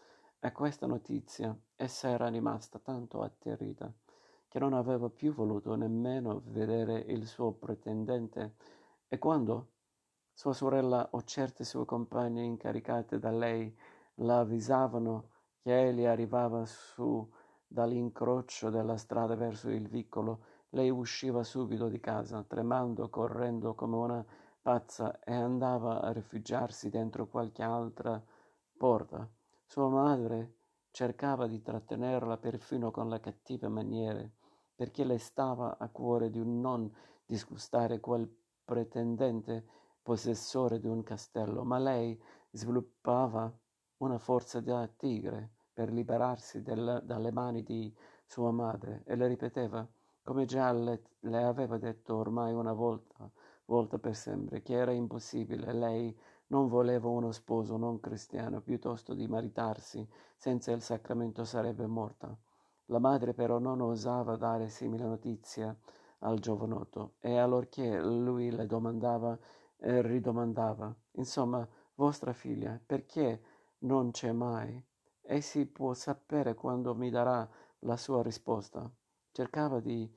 A 0.41 0.51
questa 0.51 0.89
notizia 0.89 1.57
essa 1.77 2.09
era 2.09 2.27
rimasta 2.27 2.81
tanto 2.81 3.23
atterrita 3.23 3.95
che 4.51 4.59
non 4.59 4.73
aveva 4.73 5.09
più 5.09 5.33
voluto 5.33 5.77
nemmeno 5.77 6.43
vedere 6.47 6.99
il 6.99 7.29
suo 7.29 7.53
pretendente 7.53 8.57
e 9.07 9.17
quando 9.17 9.69
sua 10.35 10.53
sorella 10.53 11.09
o 11.13 11.23
certe 11.23 11.63
sue 11.63 11.85
compagne 11.85 12.43
incaricate 12.43 13.21
da 13.21 13.31
lei 13.31 13.73
la 14.17 14.41
avvisavano 14.41 15.29
che 15.63 15.89
egli 15.89 16.05
arrivava 16.05 16.67
su 16.67 17.31
dall'incrocio 17.65 18.71
della 18.71 18.97
strada 18.97 19.37
verso 19.37 19.71
il 19.71 19.87
vicolo, 19.87 20.41
lei 20.71 20.91
usciva 20.91 21.45
subito 21.45 21.89
di 21.89 22.01
casa, 22.01 22.43
tremando, 22.43 23.09
correndo 23.09 23.75
come 23.75 23.97
una 23.97 24.25
pazza, 24.61 25.21
e 25.21 25.33
andava 25.33 26.01
a 26.01 26.11
rifugiarsi 26.11 26.91
dentro 26.91 27.29
qualche 27.29 27.63
altra 27.63 28.21
porta. 28.77 29.29
Sua 29.65 29.89
madre 29.89 30.55
cercava 30.91 31.47
di 31.47 31.63
trattenerla 31.63 32.39
perfino 32.39 32.91
con 32.91 33.09
le 33.09 33.21
cattive 33.21 33.69
maniere, 33.69 34.33
perché 34.81 35.05
le 35.05 35.19
stava 35.19 35.77
a 35.77 35.91
cuore 35.91 36.31
di 36.31 36.43
non 36.43 36.91
disgustare 37.27 38.01
quel 38.01 38.27
pretendente 38.65 39.63
possessore 40.01 40.81
di 40.81 40.87
un 40.87 41.03
castello, 41.03 41.65
ma 41.65 41.77
lei 41.77 42.19
sviluppava 42.51 43.55
una 43.99 44.17
forza 44.17 44.59
da 44.61 44.89
tigre 44.97 45.51
per 45.75 45.93
liberarsi 45.93 46.63
del, 46.63 47.03
dalle 47.05 47.31
mani 47.31 47.63
di 47.63 47.95
sua 48.25 48.53
madre 48.53 49.03
e 49.05 49.17
le 49.17 49.27
ripeteva, 49.27 49.87
come 50.23 50.47
già 50.47 50.73
le, 50.73 51.03
le 51.21 51.43
aveva 51.43 51.77
detto 51.77 52.17
ormai 52.17 52.55
una 52.55 52.73
volta, 52.73 53.31
volta 53.67 53.99
per 53.99 54.17
sempre, 54.17 54.63
che 54.63 54.73
era 54.73 54.93
impossibile. 54.93 55.75
Lei 55.75 56.19
non 56.47 56.69
voleva 56.69 57.07
uno 57.07 57.33
sposo 57.33 57.77
non 57.77 58.01
cristiano, 58.01 58.63
piuttosto 58.63 59.13
di 59.13 59.29
maritarsi 59.29 60.09
senza 60.37 60.73
il 60.73 60.81
sacramento 60.81 61.45
sarebbe 61.45 61.87
morta. 61.87 62.35
La 62.91 62.99
madre 62.99 63.35
però 63.35 63.59
non 63.59 63.81
osava 63.81 64.35
dare 64.35 64.69
simile 64.69 65.05
notizia 65.05 65.77
al 66.21 66.41
giovanotto 66.41 67.15
e 67.21 67.37
allorché 67.39 68.01
lui 68.01 68.51
le 68.51 68.67
domandava 68.67 69.39
e 69.77 70.03
ridomandava, 70.03 70.93
insomma, 71.13 71.67
vostra 71.95 72.33
figlia, 72.33 72.81
perché 72.85 73.43
non 73.81 74.11
c'è 74.11 74.33
mai? 74.33 74.85
E 75.23 75.41
si 75.41 75.67
può 75.67 75.95
sapere 75.95 76.55
quando 76.55 76.97
mi 76.97 77.11
darà 77.11 77.49
la 77.81 77.97
sua 77.97 78.23
risposta. 78.23 78.91
Cercava 79.31 79.79
di 79.79 80.13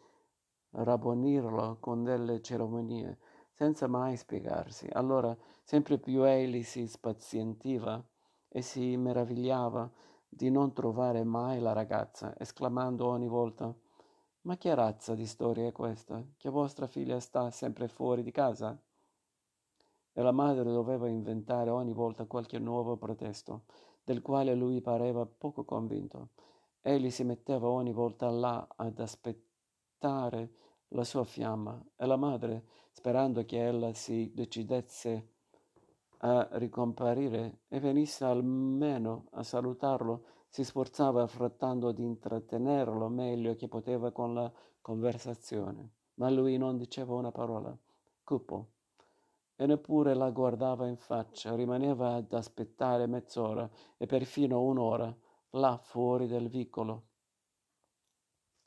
rabbonirlo 0.71 1.77
con 1.79 2.03
delle 2.03 2.41
ceremonie, 2.41 3.19
senza 3.51 3.85
mai 3.85 4.17
spiegarsi. 4.17 4.89
Allora 4.91 5.37
sempre 5.61 5.99
più 5.99 6.23
egli 6.23 6.63
si 6.63 6.87
spazientiva 6.87 8.03
e 8.47 8.61
si 8.63 8.97
meravigliava 8.97 9.91
di 10.35 10.49
non 10.49 10.73
trovare 10.73 11.23
mai 11.23 11.59
la 11.59 11.73
ragazza, 11.73 12.33
esclamando 12.37 13.07
ogni 13.07 13.27
volta 13.27 13.73
Ma 14.41 14.57
che 14.57 14.73
razza 14.75 15.15
di 15.15 15.25
storia 15.25 15.67
è 15.67 15.71
questa? 15.71 16.23
Che 16.35 16.49
vostra 16.49 16.87
figlia 16.87 17.19
sta 17.19 17.49
sempre 17.51 17.87
fuori 17.87 18.23
di 18.23 18.31
casa? 18.31 18.77
E 20.11 20.21
la 20.21 20.31
madre 20.31 20.63
doveva 20.65 21.07
inventare 21.07 21.69
ogni 21.69 21.93
volta 21.93 22.25
qualche 22.25 22.59
nuovo 22.59 22.97
pretesto, 22.97 23.63
del 24.03 24.21
quale 24.21 24.53
lui 24.53 24.81
pareva 24.81 25.25
poco 25.25 25.63
convinto. 25.63 26.29
Egli 26.81 27.09
si 27.09 27.23
metteva 27.23 27.69
ogni 27.69 27.93
volta 27.93 28.29
là 28.29 28.67
ad 28.75 28.99
aspettare 28.99 30.51
la 30.89 31.03
sua 31.03 31.23
fiamma 31.23 31.81
e 31.95 32.05
la 32.05 32.17
madre, 32.17 32.65
sperando 32.91 33.45
che 33.45 33.65
ella 33.65 33.93
si 33.93 34.31
decidesse 34.33 35.32
a 36.25 36.47
ricomparire 36.53 37.63
e 37.67 37.79
venisse 37.79 38.23
almeno 38.23 39.27
a 39.31 39.43
salutarlo, 39.43 40.25
si 40.47 40.63
sforzava 40.63 41.23
affrettando 41.23 41.91
di 41.91 42.03
intrattenerlo 42.03 43.09
meglio 43.09 43.55
che 43.55 43.67
poteva 43.67 44.11
con 44.11 44.33
la 44.33 44.51
conversazione. 44.79 45.89
Ma 46.15 46.29
lui 46.29 46.57
non 46.57 46.77
diceva 46.77 47.15
una 47.15 47.31
parola, 47.31 47.75
cupo, 48.23 48.67
e 49.55 49.65
neppure 49.65 50.13
la 50.13 50.29
guardava 50.29 50.87
in 50.87 50.95
faccia, 50.95 51.55
rimaneva 51.55 52.13
ad 52.15 52.31
aspettare 52.31 53.05
mezz'ora 53.05 53.69
e 53.97 54.05
perfino 54.05 54.61
un'ora 54.61 55.13
là 55.51 55.77
fuori 55.77 56.27
del 56.27 56.47
vicolo, 56.47 57.03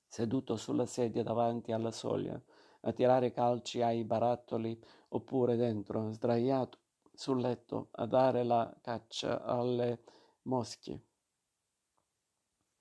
seduto 0.06 0.56
sulla 0.56 0.86
sedia 0.86 1.22
davanti 1.22 1.72
alla 1.72 1.90
soglia, 1.90 2.38
a 2.80 2.92
tirare 2.92 3.30
calci 3.30 3.80
ai 3.80 4.04
barattoli 4.04 4.78
oppure 5.08 5.56
dentro, 5.56 6.10
sdraiato 6.12 6.78
sul 7.16 7.40
letto 7.40 7.88
a 7.92 8.06
dare 8.06 8.44
la 8.44 8.72
caccia 8.80 9.42
alle 9.42 10.02
mosche. 10.42 11.00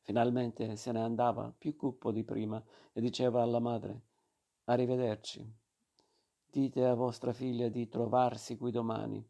Finalmente 0.01 0.75
se 0.75 0.91
ne 0.91 1.01
andava, 1.01 1.53
più 1.57 1.75
cupo 1.75 2.11
di 2.11 2.23
prima, 2.23 2.63
e 2.93 3.01
diceva 3.01 3.41
alla 3.41 3.59
madre 3.59 4.01
Arrivederci. 4.65 5.47
Dite 6.45 6.85
a 6.85 6.95
vostra 6.95 7.33
figlia 7.33 7.69
di 7.69 7.87
trovarsi 7.87 8.57
qui 8.57 8.71
domani, 8.71 9.23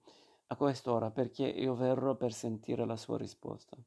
a 0.47 0.55
quest'ora, 0.55 1.12
perché 1.12 1.45
io 1.45 1.75
verrò 1.75 2.15
per 2.15 2.33
sentire 2.33 2.85
la 2.85 2.95
sua 2.95 3.17
risposta. 3.17 3.77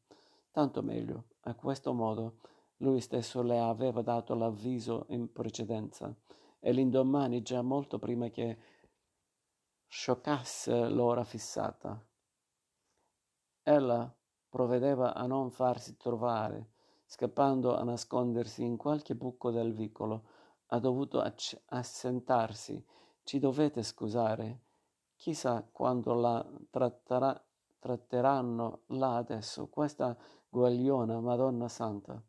Tanto 0.50 0.82
meglio. 0.82 1.24
A 1.42 1.54
questo 1.54 1.92
modo 1.92 2.40
lui 2.78 3.00
stesso 3.00 3.42
le 3.42 3.58
aveva 3.58 4.02
dato 4.02 4.34
l'avviso 4.34 5.06
in 5.08 5.32
precedenza 5.32 6.14
e 6.60 6.72
l'indomani, 6.72 7.42
già 7.42 7.62
molto 7.62 7.98
prima 7.98 8.28
che 8.28 8.58
scioccasse 9.90 10.88
l'ora 10.90 11.24
fissata. 11.24 11.98
Ella 13.62 14.14
provvedeva 14.48 15.14
a 15.14 15.26
non 15.26 15.50
farsi 15.50 15.96
trovare, 15.96 16.72
scappando 17.06 17.74
a 17.74 17.82
nascondersi 17.84 18.62
in 18.62 18.76
qualche 18.76 19.14
buco 19.14 19.50
del 19.50 19.72
vicolo. 19.72 20.24
Ha 20.66 20.78
dovuto 20.78 21.20
acc- 21.20 21.58
assentarsi. 21.66 22.84
Ci 23.22 23.38
dovete 23.38 23.82
scusare. 23.82 24.60
Chissà 25.16 25.66
quando 25.72 26.12
la 26.12 26.46
tratterà, 26.70 27.42
tratteranno 27.78 28.82
là 28.88 29.16
adesso. 29.16 29.68
Questa 29.68 30.16
guagliona, 30.48 31.18
Madonna 31.20 31.68
Santa. 31.68 32.22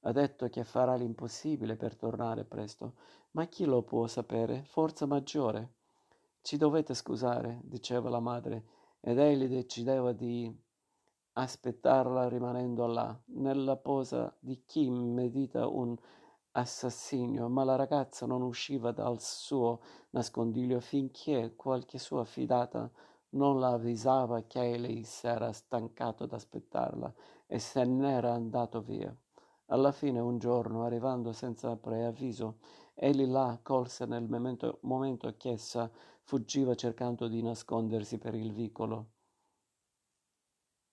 Ha 0.00 0.12
detto 0.12 0.48
che 0.50 0.64
farà 0.64 0.94
l'impossibile 0.94 1.76
per 1.76 1.96
tornare 1.96 2.44
presto. 2.44 2.94
Ma 3.32 3.46
chi 3.46 3.64
lo 3.64 3.82
può 3.82 4.06
sapere? 4.06 4.64
Forza 4.64 5.06
maggiore. 5.06 5.72
Ci 6.46 6.56
dovete 6.58 6.94
scusare, 6.94 7.58
diceva 7.64 8.08
la 8.08 8.20
madre, 8.20 8.66
ed 9.00 9.18
egli 9.18 9.48
decideva 9.48 10.12
di 10.12 10.48
aspettarla 11.32 12.28
rimanendo 12.28 12.86
là, 12.86 13.20
nella 13.34 13.74
posa 13.74 14.32
di 14.38 14.62
chi 14.64 14.88
medita 14.88 15.66
un 15.66 15.96
assassinio, 16.52 17.48
ma 17.48 17.64
la 17.64 17.74
ragazza 17.74 18.26
non 18.26 18.42
usciva 18.42 18.92
dal 18.92 19.20
suo 19.20 19.80
nascondiglio 20.10 20.78
finché 20.78 21.56
qualche 21.56 21.98
sua 21.98 22.22
fidata 22.22 22.88
non 23.30 23.58
la 23.58 23.70
avvisava 23.70 24.42
che 24.42 24.60
egli 24.60 25.02
s'era 25.02 25.50
stancato 25.50 26.26
d'aspettarla 26.26 27.12
e 27.48 27.58
se 27.58 27.84
n'era 27.84 28.32
andato 28.32 28.82
via. 28.82 29.12
Alla 29.70 29.90
fine 29.90 30.20
un 30.20 30.38
giorno, 30.38 30.84
arrivando 30.84 31.32
senza 31.32 31.76
preavviso, 31.76 32.58
egli 32.94 33.26
la 33.26 33.58
colse 33.60 34.06
nel 34.06 34.28
momento, 34.28 34.78
momento 34.82 35.34
ch'essa 35.36 35.90
fuggiva 36.26 36.74
cercando 36.74 37.28
di 37.28 37.40
nascondersi 37.40 38.18
per 38.18 38.34
il 38.34 38.52
vicolo. 38.52 39.12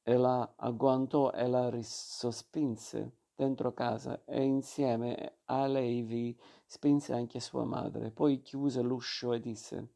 E 0.04 0.16
la 0.16 0.54
agguantò 0.56 1.32
e 1.32 1.48
la 1.48 1.72
risospinse 1.72 3.18
dentro 3.36 3.74
casa 3.74 4.24
e 4.26 4.44
insieme 4.44 5.38
a 5.46 5.66
lei 5.66 6.04
vi 6.04 6.40
spinse 6.68 7.14
anche 7.14 7.40
sua 7.40 7.64
madre. 7.64 8.12
Poi 8.12 8.44
chiuse 8.44 8.84
l'uscio 8.84 9.34
e 9.34 9.40
disse, 9.40 9.94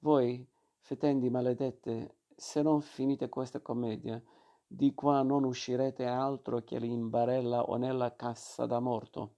voi, 0.00 0.44
fetendi 0.80 1.30
maledette, 1.30 2.16
se 2.34 2.60
non 2.60 2.80
finite 2.80 3.28
questa 3.28 3.60
commedia, 3.60 4.20
di 4.66 4.92
qua 4.92 5.22
non 5.22 5.44
uscirete 5.44 6.04
altro 6.04 6.64
che 6.64 6.76
in 6.78 7.10
barella 7.10 7.62
o 7.62 7.76
nella 7.76 8.16
cassa 8.16 8.66
da 8.66 8.80
morto. 8.80 9.36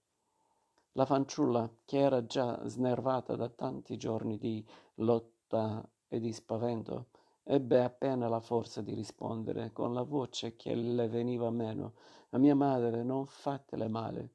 La 0.93 1.05
fanciulla, 1.05 1.71
che 1.85 1.99
era 1.99 2.25
già 2.25 2.67
snervata 2.67 3.37
da 3.37 3.51
tanti 3.51 3.99
giorni 3.99 4.39
di 4.39 4.67
lotta, 4.97 5.41
difficoltà 5.53 5.87
e 6.09 6.19
di 6.19 6.33
spavento, 6.33 7.09
ebbe 7.45 7.83
appena 7.83 8.29
la 8.29 8.41
forza 8.41 8.81
di 8.81 8.95
rispondere 8.95 9.73
con 9.73 9.93
la 9.93 10.03
voce 10.03 10.57
che 10.57 10.75
le 10.75 11.09
veniva 11.09 11.51
meno. 11.51 11.93
A 12.31 12.39
mia 12.39 12.55
madre, 12.55 13.03
non 13.03 13.27
fatele 13.27 13.89
male. 13.89 14.31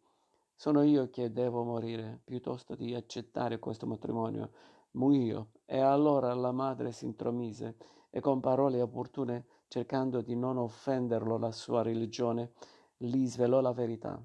Sono 0.56 0.84
io 0.84 1.10
che 1.10 1.32
devo 1.32 1.64
morire, 1.64 2.22
piuttosto 2.24 2.76
di 2.76 2.94
accettare 2.94 3.60
questo 3.60 3.88
matrimonio. 3.88 4.52
Muio. 4.92 5.50
E 5.66 5.80
allora 5.80 6.34
la 6.34 6.52
madre 6.52 6.92
si 6.92 7.06
intromise 7.06 7.76
e 8.10 8.20
con 8.20 8.40
parole 8.40 8.82
opportune, 8.82 9.46
cercando 9.68 10.22
di 10.22 10.36
non 10.36 10.58
offenderlo 10.58 11.38
la 11.38 11.52
sua 11.52 11.82
religione, 11.82 12.54
gli 12.96 13.28
svelò 13.28 13.60
la 13.62 13.74
verità. 13.74 14.20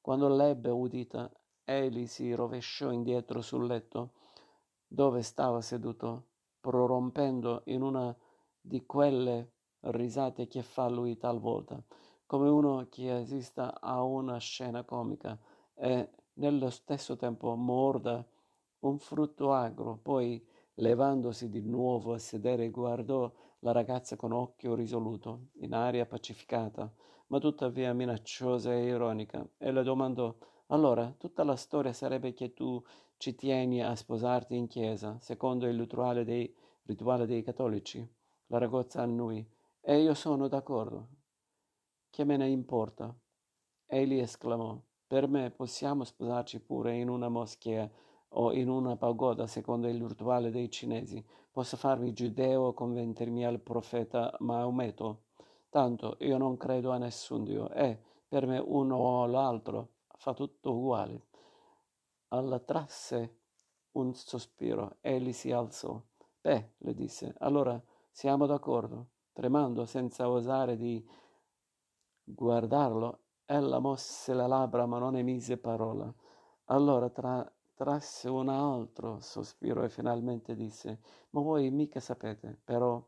Quando 0.00 0.28
l'ebbe 0.28 0.70
udita, 0.70 1.30
egli 1.64 2.06
si 2.06 2.32
rovesciò 2.32 2.90
indietro 2.90 3.42
sul 3.42 3.66
letto 3.66 4.12
dove 4.86 5.22
stava 5.22 5.60
seduto, 5.60 6.28
prorompendo 6.60 7.62
in 7.66 7.82
una 7.82 8.16
di 8.60 8.84
quelle 8.84 9.52
risate 9.80 10.46
che 10.46 10.62
fa 10.62 10.88
lui 10.88 11.16
talvolta, 11.16 11.82
come 12.26 12.48
uno 12.48 12.86
che 12.90 13.10
assista 13.10 13.80
a 13.80 14.02
una 14.02 14.38
scena 14.38 14.82
comica 14.82 15.38
e 15.74 16.10
nello 16.34 16.70
stesso 16.70 17.16
tempo 17.16 17.54
morda 17.54 18.26
un 18.80 18.98
frutto 18.98 19.52
agro, 19.52 19.98
poi 20.02 20.44
levandosi 20.74 21.48
di 21.48 21.62
nuovo 21.62 22.12
a 22.12 22.18
sedere 22.18 22.70
guardò 22.70 23.32
la 23.60 23.72
ragazza 23.72 24.16
con 24.16 24.32
occhio 24.32 24.74
risoluto, 24.74 25.48
in 25.60 25.72
aria 25.72 26.04
pacificata, 26.04 26.92
ma 27.28 27.38
tuttavia 27.38 27.92
minacciosa 27.92 28.72
e 28.72 28.86
ironica, 28.86 29.48
e 29.56 29.72
le 29.72 29.82
domandò 29.82 30.34
allora 30.68 31.14
tutta 31.16 31.44
la 31.44 31.56
storia 31.56 31.92
sarebbe 31.92 32.34
che 32.34 32.52
tu 32.52 32.82
ci 33.18 33.34
tieni 33.34 33.82
a 33.82 33.94
sposarti 33.94 34.56
in 34.56 34.66
chiesa, 34.66 35.16
secondo 35.20 35.66
il 35.66 35.78
rituale 35.78 36.24
dei, 36.24 36.52
rituale 36.84 37.26
dei 37.26 37.42
cattolici. 37.42 38.06
La 38.46 38.58
ragazza 38.58 39.02
annui. 39.02 39.46
E 39.80 40.00
io 40.00 40.14
sono 40.14 40.48
d'accordo. 40.48 41.08
Che 42.10 42.24
me 42.24 42.36
ne 42.36 42.48
importa? 42.48 43.14
Egli 43.86 44.18
esclamò. 44.18 44.80
Per 45.06 45.28
me 45.28 45.50
possiamo 45.50 46.02
sposarci 46.02 46.60
pure 46.60 46.96
in 46.96 47.08
una 47.08 47.28
moschea 47.28 47.88
o 48.30 48.52
in 48.52 48.68
una 48.68 48.96
pagoda 48.96 49.46
secondo 49.46 49.88
il 49.88 50.04
rituale 50.04 50.50
dei 50.50 50.70
cinesi. 50.70 51.24
Posso 51.50 51.76
farmi 51.76 52.12
giudeo 52.12 52.62
o 52.62 52.74
convertirmi 52.74 53.46
al 53.46 53.60
profeta 53.60 54.34
Maometto. 54.40 55.22
Tanto 55.68 56.16
io 56.20 56.36
non 56.38 56.56
credo 56.56 56.90
a 56.90 56.98
nessun 56.98 57.44
Dio 57.44 57.70
e 57.70 57.98
per 58.26 58.46
me 58.46 58.58
uno 58.58 58.96
o 58.96 59.26
l'altro 59.26 59.94
fa 60.16 60.34
tutto 60.34 60.74
uguale. 60.74 61.26
Alla 62.28 62.58
trasse 62.58 63.38
un 63.92 64.14
sospiro. 64.14 64.96
Egli 65.00 65.32
si 65.32 65.52
alzò. 65.52 66.00
Beh, 66.40 66.74
le 66.78 66.94
disse, 66.94 67.34
allora 67.38 67.80
siamo 68.10 68.46
d'accordo. 68.46 69.10
Tremando 69.32 69.84
senza 69.84 70.28
osare 70.28 70.76
di 70.76 71.06
guardarlo, 72.24 73.20
ella 73.44 73.78
mosse 73.78 74.34
le 74.34 74.46
labbra 74.46 74.86
ma 74.86 74.98
non 74.98 75.16
emise 75.16 75.56
parola. 75.58 76.12
Allora 76.66 77.10
tra, 77.10 77.48
trasse 77.74 78.28
un 78.28 78.48
altro 78.48 79.20
sospiro 79.20 79.84
e 79.84 79.88
finalmente 79.88 80.54
disse: 80.54 81.00
Ma 81.30 81.40
voi 81.40 81.70
mica 81.70 82.00
sapete, 82.00 82.58
però. 82.64 83.04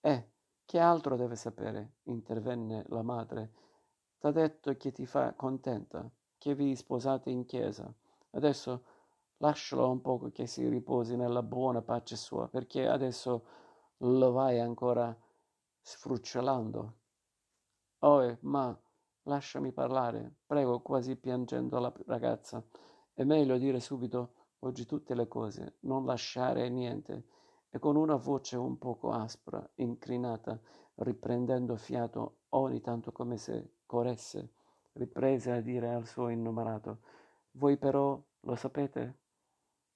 Eh, 0.00 0.30
che 0.64 0.78
altro 0.78 1.16
deve 1.16 1.34
sapere? 1.34 1.94
intervenne 2.04 2.84
la 2.88 3.02
madre. 3.02 3.52
T'ha 4.18 4.30
detto 4.30 4.76
che 4.76 4.92
ti 4.92 5.06
fa 5.06 5.34
contenta, 5.34 6.08
che 6.40 6.54
vi 6.54 6.74
sposate 6.74 7.28
in 7.28 7.44
chiesa. 7.44 7.92
Adesso 8.30 8.84
lascialo 9.36 9.90
un 9.90 10.00
poco 10.00 10.30
che 10.30 10.46
si 10.46 10.66
riposi 10.66 11.14
nella 11.14 11.42
buona 11.42 11.82
pace 11.82 12.16
sua, 12.16 12.48
perché 12.48 12.88
adesso 12.88 13.44
lo 13.98 14.32
vai 14.32 14.58
ancora 14.58 15.14
sfrucciolando. 15.82 16.94
Oh, 17.98 18.38
ma 18.40 18.74
lasciami 19.24 19.70
parlare, 19.70 20.36
prego, 20.46 20.80
quasi 20.80 21.14
piangendo 21.16 21.78
la 21.78 21.92
ragazza. 22.06 22.64
È 23.12 23.22
meglio 23.22 23.58
dire 23.58 23.78
subito 23.78 24.32
oggi 24.60 24.86
tutte 24.86 25.14
le 25.14 25.28
cose, 25.28 25.76
non 25.80 26.06
lasciare 26.06 26.70
niente. 26.70 27.26
E 27.68 27.78
con 27.78 27.96
una 27.96 28.16
voce 28.16 28.56
un 28.56 28.78
poco 28.78 29.10
aspra, 29.10 29.62
incrinata, 29.74 30.58
riprendendo 30.94 31.76
fiato 31.76 32.44
ogni 32.48 32.80
tanto 32.80 33.12
come 33.12 33.36
se 33.36 33.74
corresse, 33.84 34.54
riprese 35.00 35.50
a 35.50 35.60
dire 35.60 35.88
al 35.88 36.06
suo 36.06 36.28
innamorato, 36.28 37.00
voi 37.52 37.78
però 37.78 38.22
lo 38.40 38.54
sapete 38.54 39.18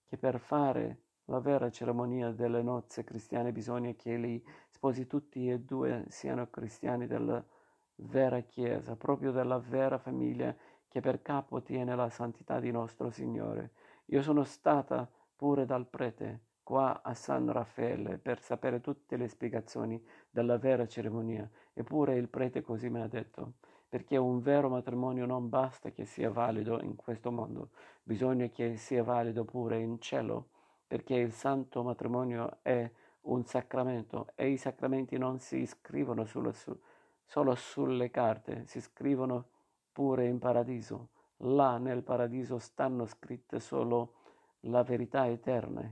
che 0.06 0.16
per 0.16 0.38
fare 0.38 1.00
la 1.26 1.40
vera 1.40 1.70
cerimonia 1.70 2.30
delle 2.30 2.62
nozze 2.62 3.04
cristiane 3.04 3.52
bisogna 3.52 3.92
che 3.92 4.18
gli 4.18 4.42
sposi 4.70 5.06
tutti 5.06 5.50
e 5.50 5.60
due 5.60 6.06
siano 6.08 6.48
cristiani 6.48 7.06
della 7.06 7.44
vera 7.96 8.40
Chiesa, 8.40 8.96
proprio 8.96 9.30
della 9.30 9.58
vera 9.58 9.98
famiglia 9.98 10.54
che 10.88 11.00
per 11.00 11.20
capo 11.22 11.62
tiene 11.62 11.94
la 11.94 12.08
santità 12.08 12.58
di 12.58 12.70
nostro 12.70 13.10
Signore. 13.10 13.72
Io 14.06 14.22
sono 14.22 14.42
stata 14.44 15.08
pure 15.36 15.66
dal 15.66 15.86
prete 15.86 16.40
qua 16.62 17.02
a 17.02 17.12
San 17.12 17.52
Raffaele 17.52 18.16
per 18.18 18.40
sapere 18.40 18.80
tutte 18.80 19.16
le 19.16 19.28
spiegazioni 19.28 20.02
della 20.30 20.56
vera 20.56 20.86
cerimonia, 20.86 21.48
eppure 21.74 22.16
il 22.16 22.28
prete 22.28 22.62
così 22.62 22.88
mi 22.88 23.00
ha 23.00 23.06
detto, 23.06 23.54
perché 23.94 24.16
un 24.16 24.40
vero 24.40 24.68
matrimonio 24.68 25.24
non 25.24 25.48
basta 25.48 25.92
che 25.92 26.04
sia 26.04 26.28
valido 26.28 26.82
in 26.82 26.96
questo 26.96 27.30
mondo, 27.30 27.68
bisogna 28.02 28.48
che 28.48 28.76
sia 28.76 29.04
valido 29.04 29.44
pure 29.44 29.78
in 29.78 30.00
cielo, 30.00 30.48
perché 30.84 31.14
il 31.14 31.30
santo 31.30 31.84
matrimonio 31.84 32.58
è 32.62 32.90
un 33.20 33.44
sacramento 33.44 34.32
e 34.34 34.48
i 34.48 34.56
sacramenti 34.56 35.16
non 35.16 35.38
si 35.38 35.64
scrivono 35.64 36.24
solo, 36.24 36.50
su, 36.50 36.76
solo 37.24 37.54
sulle 37.54 38.10
carte, 38.10 38.66
si 38.66 38.80
scrivono 38.80 39.46
pure 39.92 40.26
in 40.26 40.40
paradiso. 40.40 41.10
Là 41.36 41.78
nel 41.78 42.02
paradiso 42.02 42.58
stanno 42.58 43.06
scritte 43.06 43.60
solo 43.60 44.14
la 44.62 44.82
verità 44.82 45.28
eterna, 45.28 45.88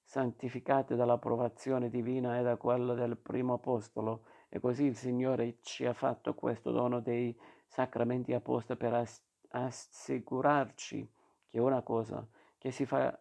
santificate 0.00 0.96
dall'approvazione 0.96 1.90
divina 1.90 2.38
e 2.38 2.42
da 2.42 2.56
quella 2.56 2.94
del 2.94 3.18
primo 3.18 3.52
apostolo, 3.52 4.22
e 4.54 4.60
così 4.60 4.84
il 4.84 4.94
Signore 4.94 5.56
ci 5.62 5.84
ha 5.84 5.92
fatto 5.92 6.32
questo 6.34 6.70
dono 6.70 7.00
dei 7.00 7.36
sacramenti 7.66 8.32
apposta 8.32 8.76
per 8.76 8.94
ass- 8.94 9.20
assicurarci 9.48 11.10
che 11.50 11.58
una 11.58 11.82
cosa 11.82 12.24
che 12.56 12.70
si 12.70 12.86
fa 12.86 13.20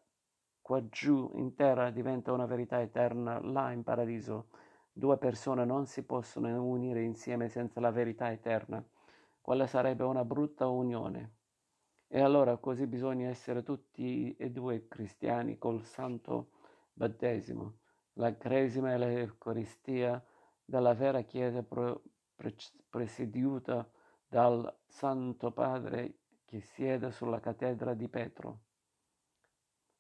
qua 0.61 0.87
giù 0.89 1.31
in 1.33 1.55
terra 1.55 1.89
diventa 1.89 2.31
una 2.31 2.45
verità 2.45 2.79
eterna 2.81 3.39
là 3.39 3.71
in 3.71 3.81
paradiso. 3.81 4.49
Due 4.91 5.17
persone 5.17 5.65
non 5.65 5.87
si 5.87 6.03
possono 6.03 6.63
unire 6.63 7.01
insieme 7.01 7.49
senza 7.49 7.79
la 7.79 7.89
verità 7.89 8.31
eterna 8.31 8.85
quale 9.41 9.65
sarebbe 9.65 10.03
una 10.03 10.23
brutta 10.23 10.67
unione. 10.67 11.37
E 12.09 12.21
allora 12.21 12.57
così 12.57 12.85
bisogna 12.85 13.27
essere 13.29 13.63
tutti 13.63 14.35
e 14.37 14.51
due 14.51 14.87
cristiani 14.87 15.57
col 15.57 15.83
santo 15.83 16.51
battesimo, 16.93 17.77
la 18.13 18.37
cresima 18.37 18.93
e 18.93 18.99
l'Eucaristia 18.99 20.23
della 20.65 20.93
vera 20.93 21.21
Chiesa 21.21 21.65
presieduta 22.89 23.89
dal 24.27 24.79
Santo 24.85 25.51
Padre 25.51 26.19
che 26.45 26.61
siede 26.61 27.11
sulla 27.11 27.39
cattedra 27.39 27.93
di 27.93 28.07
Petro. 28.07 28.59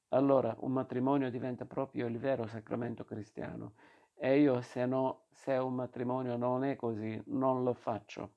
Allora 0.09 0.55
un 0.59 0.71
matrimonio 0.71 1.29
diventa 1.31 1.65
proprio 1.65 2.05
il 2.05 2.19
vero 2.19 2.45
sacramento 2.45 3.03
cristiano 3.03 3.73
e 4.13 4.39
io 4.39 4.61
se, 4.61 4.85
no, 4.85 5.25
se 5.31 5.53
un 5.53 5.73
matrimonio 5.73 6.37
non 6.37 6.63
è 6.63 6.75
così 6.75 7.21
non 7.27 7.63
lo 7.63 7.73
faccio. 7.73 8.35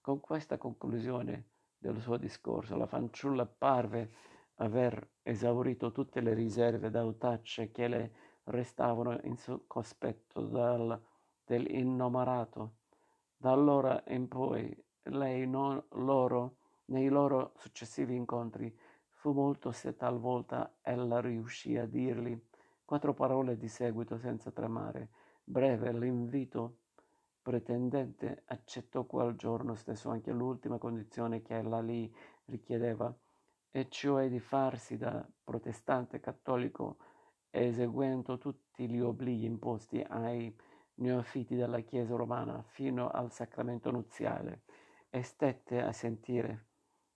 Con 0.00 0.20
questa 0.20 0.56
conclusione 0.56 1.50
del 1.76 2.00
suo 2.00 2.16
discorso, 2.16 2.76
la 2.76 2.86
fanciulla 2.86 3.46
parve 3.46 4.10
aver 4.56 5.10
esaurito 5.22 5.92
tutte 5.92 6.20
le 6.20 6.34
riserve 6.34 6.90
d'audacia 6.90 7.66
che 7.66 7.88
le 7.88 8.12
restavano 8.44 9.18
in 9.24 9.36
cospetto 9.66 10.40
dal, 10.40 11.00
dell'innamorato. 11.48 12.74
Da 13.36 13.50
allora 13.52 14.02
in 14.08 14.28
poi 14.28 14.76
lei 15.04 15.48
non, 15.48 15.82
loro, 15.92 16.56
nei 16.86 17.08
loro 17.08 17.52
successivi 17.56 18.14
incontri, 18.14 18.76
fu 19.08 19.32
molto 19.32 19.72
se 19.72 19.96
talvolta 19.96 20.76
ella 20.82 21.20
riuscì 21.20 21.76
a 21.76 21.86
dirgli 21.86 22.40
quattro 22.84 23.14
parole 23.14 23.56
di 23.56 23.68
seguito 23.68 24.18
senza 24.18 24.50
tremare. 24.50 25.08
Breve 25.42 25.92
l'invito 25.92 26.76
pretendente 27.42 28.42
accettò 28.46 29.04
quel 29.04 29.34
giorno 29.34 29.74
stesso 29.74 30.10
anche 30.10 30.32
l'ultima 30.32 30.76
condizione 30.78 31.40
che 31.40 31.56
ella 31.56 31.80
lì 31.80 32.14
richiedeva, 32.44 33.14
e 33.70 33.88
cioè 33.88 34.28
di 34.28 34.38
farsi 34.38 34.96
da 34.96 35.26
protestante 35.44 36.20
cattolico 36.20 36.96
eseguendo 37.50 38.36
tutti 38.38 38.88
gli 38.88 39.00
obblighi 39.00 39.46
imposti 39.46 40.00
ai 40.00 40.54
neofiti 40.98 41.56
della 41.56 41.80
Chiesa 41.80 42.14
romana 42.14 42.62
fino 42.68 43.08
al 43.08 43.32
sacramento 43.32 43.90
nuziale, 43.90 44.62
e 45.10 45.22
stette 45.22 45.80
a 45.80 45.92
sentire, 45.92 46.66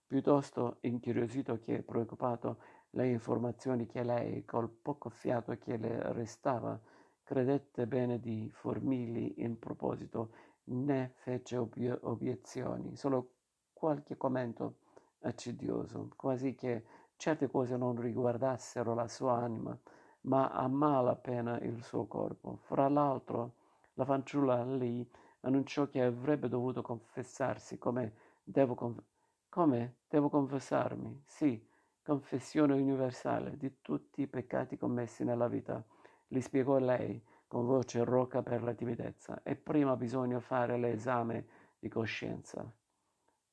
piuttosto 0.05 0.77
incuriosito 0.81 1.59
che 1.59 1.83
preoccupato, 1.83 2.57
le 2.91 3.07
informazioni 3.07 3.87
che 3.87 4.03
lei, 4.03 4.45
col 4.45 4.69
poco 4.69 5.09
fiato 5.09 5.57
che 5.57 5.77
le 5.77 6.11
restava, 6.13 6.79
credette 7.23 7.87
bene 7.87 8.19
di 8.19 8.49
formirgli 8.51 9.35
in 9.37 9.57
proposito, 9.57 10.29
né 10.65 11.11
fece 11.15 11.57
ob- 11.57 11.99
obiezioni, 12.03 12.95
solo 12.95 13.31
qualche 13.73 14.15
commento 14.15 14.77
accidioso, 15.21 16.09
quasi 16.15 16.53
che 16.53 16.83
certe 17.15 17.49
cose 17.49 17.77
non 17.77 17.99
riguardassero 17.99 18.93
la 18.93 19.07
sua 19.07 19.35
anima, 19.37 19.77
ma 20.21 20.49
a 20.49 20.67
malapena 20.67 21.59
il 21.59 21.83
suo 21.83 22.05
corpo. 22.05 22.59
Fra 22.63 22.87
l'altro, 22.87 23.55
la 23.93 24.05
fanciulla 24.05 24.63
lì 24.63 25.07
annunciò 25.41 25.87
che 25.87 26.01
avrebbe 26.01 26.47
dovuto 26.47 26.81
confessarsi 26.81 27.77
come 27.77 28.13
devo, 28.43 28.75
conf- 28.75 29.03
come 29.49 29.97
devo 30.07 30.29
confessarmi, 30.29 31.23
sì, 31.25 31.65
confessione 32.01 32.73
universale 32.73 33.57
di 33.57 33.81
tutti 33.81 34.21
i 34.21 34.27
peccati 34.27 34.77
commessi 34.77 35.23
nella 35.23 35.47
vita 35.47 35.83
gli 36.27 36.41
spiegò 36.41 36.79
lei 36.79 37.21
con 37.47 37.65
voce 37.65 38.03
roca 38.03 38.41
per 38.41 38.63
la 38.63 38.73
timidezza, 38.73 39.41
e 39.43 39.55
prima 39.55 39.95
bisogna 39.95 40.39
fare 40.39 40.77
l'esame 40.77 41.45
di 41.77 41.87
coscienza. 41.87 42.67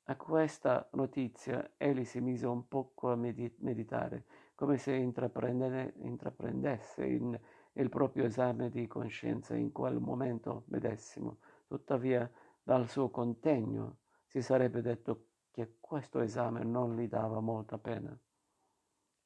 A 0.05 0.17
questa 0.17 0.89
notizia 0.93 1.73
egli 1.77 2.05
si 2.05 2.21
mise 2.21 2.47
un 2.47 2.67
poco 2.67 3.13
a 3.13 3.17
meditare, 3.17 4.25
come 4.55 4.79
se 4.79 4.95
intraprendesse 4.95 7.05
in, 7.05 7.39
il 7.73 7.89
proprio 7.89 8.25
esame 8.25 8.71
di 8.71 8.87
coscienza 8.87 9.55
in 9.55 9.73
quel 9.73 10.01
momento 10.01 10.65
medesimo. 10.67 11.39
Tuttavia, 11.67 12.31
dal 12.63 12.89
suo 12.89 13.11
contegno 13.11 13.99
si 14.27 14.43
sarebbe 14.43 14.83
detto 14.83 15.27
che 15.51 15.77
questo 15.81 16.21
esame 16.21 16.63
non 16.63 16.97
gli 16.97 17.09
dava 17.09 17.41
molta 17.41 17.79
pena. 17.79 18.17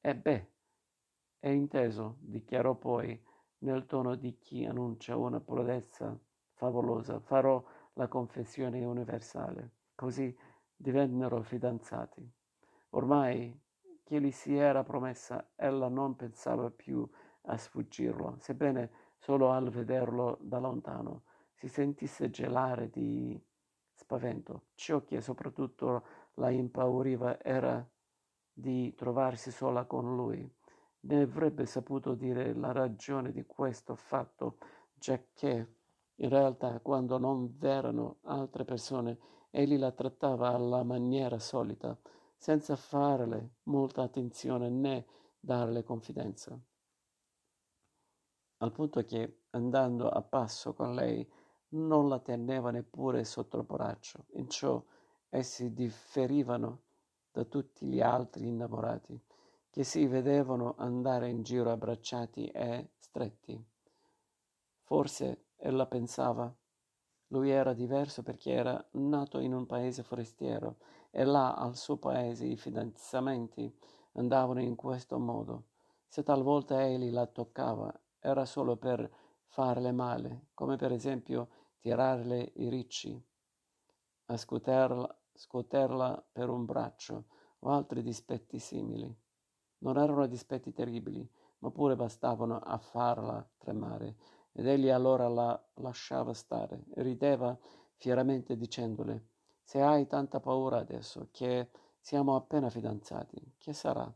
E 0.00 0.16
beh, 0.16 0.50
è 1.38 1.48
inteso, 1.48 2.16
dichiarò 2.20 2.74
poi, 2.74 3.22
nel 3.58 3.86
tono 3.86 4.14
di 4.14 4.38
chi 4.38 4.64
annuncia 4.64 5.16
una 5.16 5.40
prodezza 5.40 6.18
favolosa, 6.52 7.20
farò 7.20 7.62
la 7.94 8.08
confessione 8.08 8.84
universale. 8.84 9.72
Così 9.94 10.36
divennero 10.76 11.42
fidanzati. 11.42 12.30
Ormai 12.90 13.58
che 14.02 14.20
gli 14.20 14.30
si 14.30 14.54
era 14.54 14.82
promessa, 14.82 15.52
ella 15.56 15.88
non 15.88 16.16
pensava 16.16 16.70
più 16.70 17.08
a 17.46 17.56
sfuggirlo, 17.56 18.36
sebbene 18.38 18.90
solo 19.18 19.50
al 19.50 19.70
vederlo 19.70 20.38
da 20.40 20.58
lontano 20.58 21.22
si 21.54 21.68
sentisse 21.68 22.30
gelare 22.30 22.90
di 22.90 23.40
spavento. 23.92 24.66
Ciò 24.74 25.04
che 25.04 25.20
soprattutto 25.20 26.04
la 26.34 26.50
impauriva 26.50 27.40
era 27.40 27.86
di 28.52 28.92
trovarsi 28.94 29.50
sola 29.50 29.84
con 29.84 30.14
lui. 30.14 30.48
Ne 31.00 31.22
avrebbe 31.22 31.66
saputo 31.66 32.14
dire 32.14 32.54
la 32.54 32.72
ragione 32.72 33.30
di 33.32 33.44
questo 33.46 33.94
fatto, 33.94 34.58
giacché 34.94 35.76
in 36.16 36.28
realtà 36.28 36.80
quando 36.80 37.18
non 37.18 37.56
v'erano 37.56 38.18
altre 38.22 38.64
persone 38.64 39.18
egli 39.50 39.76
la 39.76 39.92
trattava 39.92 40.48
alla 40.48 40.82
maniera 40.82 41.38
solita, 41.38 41.96
senza 42.36 42.76
farle 42.76 43.54
molta 43.64 44.02
attenzione 44.02 44.68
né 44.68 45.06
darle 45.38 45.82
confidenza. 45.82 46.58
Al 48.58 48.72
punto 48.72 49.04
che, 49.04 49.42
andando 49.50 50.08
a 50.08 50.22
passo 50.22 50.72
con 50.72 50.94
lei, 50.94 51.28
non 51.70 52.08
la 52.08 52.20
teneva 52.20 52.70
neppure 52.70 53.24
sotto 53.24 53.56
il 53.56 53.64
braccio. 53.64 54.26
In 54.34 54.48
ciò 54.48 54.82
essi 55.28 55.72
differivano 55.72 56.82
da 57.32 57.44
tutti 57.44 57.86
gli 57.86 58.00
altri 58.00 58.46
innamorati, 58.46 59.20
che 59.70 59.82
si 59.82 60.06
vedevano 60.06 60.74
andare 60.78 61.28
in 61.28 61.42
giro 61.42 61.72
abbracciati 61.72 62.46
e 62.46 62.90
stretti. 62.96 63.60
Forse 64.82 65.46
ella 65.56 65.86
pensava, 65.86 66.54
lui 67.28 67.50
era 67.50 67.72
diverso 67.72 68.22
perché 68.22 68.52
era 68.52 68.86
nato 68.92 69.40
in 69.40 69.52
un 69.52 69.66
paese 69.66 70.04
forestiero 70.04 70.76
e 71.10 71.24
là 71.24 71.54
al 71.54 71.76
suo 71.76 71.96
paese 71.96 72.44
i 72.44 72.56
fidanzamenti 72.56 73.76
andavano 74.12 74.60
in 74.60 74.76
questo 74.76 75.18
modo. 75.18 75.64
Se 76.06 76.22
talvolta 76.22 76.84
egli 76.84 77.10
la 77.10 77.26
toccava, 77.26 77.92
era 78.24 78.46
solo 78.46 78.76
per 78.76 79.10
farle 79.44 79.92
male, 79.92 80.46
come 80.54 80.76
per 80.76 80.90
esempio 80.92 81.48
tirarle 81.78 82.52
i 82.56 82.68
ricci, 82.70 83.22
a 84.26 84.36
scuoterla, 84.36 85.18
scuoterla 85.34 86.24
per 86.32 86.48
un 86.48 86.64
braccio 86.64 87.26
o 87.58 87.68
altri 87.68 88.02
dispetti 88.02 88.58
simili. 88.58 89.14
Non 89.78 89.98
erano 89.98 90.26
dispetti 90.26 90.72
terribili, 90.72 91.30
ma 91.58 91.70
pure 91.70 91.94
bastavano 91.94 92.58
a 92.58 92.78
farla 92.78 93.46
tremare, 93.58 94.16
ed 94.52 94.66
egli 94.66 94.88
allora 94.88 95.28
la 95.28 95.62
lasciava 95.74 96.32
stare, 96.32 96.84
rideva 96.94 97.56
fieramente 97.96 98.56
dicendole 98.56 99.32
se 99.62 99.80
hai 99.80 100.06
tanta 100.06 100.40
paura 100.40 100.78
adesso, 100.78 101.28
che 101.30 101.70
siamo 101.98 102.36
appena 102.36 102.68
fidanzati, 102.68 103.54
che 103.58 103.72
sarà? 103.72 104.10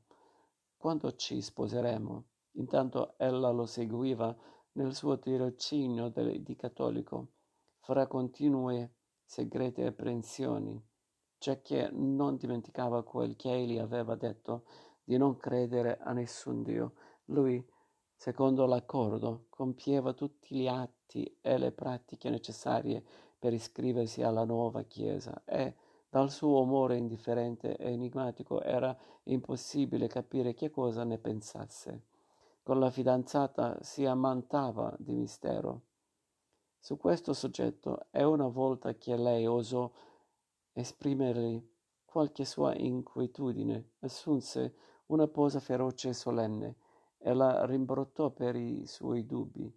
Quando 0.77 1.15
ci 1.17 1.41
sposeremo? 1.41 2.25
Intanto 2.59 3.15
ella 3.19 3.51
lo 3.51 3.67
seguiva 3.67 4.37
nel 4.73 4.95
suo 4.95 5.19
tirocinio 5.19 6.09
di 6.09 6.57
cattolico 6.57 7.29
fra 7.81 8.07
continue 8.07 8.95
segrete 9.25 9.87
apprensioni, 9.87 10.81
giacché 11.39 11.89
non 11.93 12.37
dimenticava 12.37 13.05
quel 13.05 13.37
che 13.37 13.53
egli 13.53 13.79
aveva 13.79 14.17
detto 14.17 14.65
di 15.05 15.17
non 15.17 15.37
credere 15.37 15.99
a 15.99 16.13
nessun 16.13 16.63
Dio. 16.63 16.95
Lui, 17.27 17.65
secondo 18.15 18.67
l'accordo, 18.67 19.47
compieva 19.51 20.13
tutti 20.13 20.57
gli 20.57 20.67
atti 20.67 21.39
e 21.41 21.59
le 21.59 21.73
pratiche 21.73 22.29
necessarie 22.29 23.05
per 23.39 23.53
iscriversi 23.53 24.23
alla 24.23 24.45
nuova 24.45 24.83
Chiesa 24.83 25.45
e, 25.45 25.77
dal 26.11 26.31
suo 26.31 26.61
umore 26.61 26.97
indifferente 26.97 27.77
e 27.77 27.93
enigmatico, 27.93 28.61
era 28.63 28.97
impossibile 29.25 30.09
capire 30.09 30.55
che 30.55 30.71
cosa 30.71 31.05
ne 31.05 31.19
pensasse. 31.19 32.03
Con 32.69 32.81
la 32.81 32.91
fidanzata 32.91 33.79
si 33.81 34.05
ammantava 34.05 34.95
di 34.99 35.15
mistero 35.15 35.85
su 36.79 36.99
questo 36.99 37.33
soggetto 37.33 38.09
e 38.11 38.23
una 38.25 38.47
volta 38.47 38.95
che 38.95 39.17
lei 39.17 39.47
osò 39.47 39.91
esprimergli 40.75 41.67
qualche 42.05 42.45
sua 42.45 42.75
inquietudine, 42.75 43.93
assunse 44.01 44.75
una 45.07 45.27
posa 45.29 45.61
feroce 45.61 46.11
e 46.11 46.13
solenne 46.13 46.77
e 47.17 47.33
la 47.33 47.65
rimbrottò 47.65 48.29
per 48.29 48.55
i 48.55 48.87
suoi 48.87 49.25
dubbi, 49.25 49.75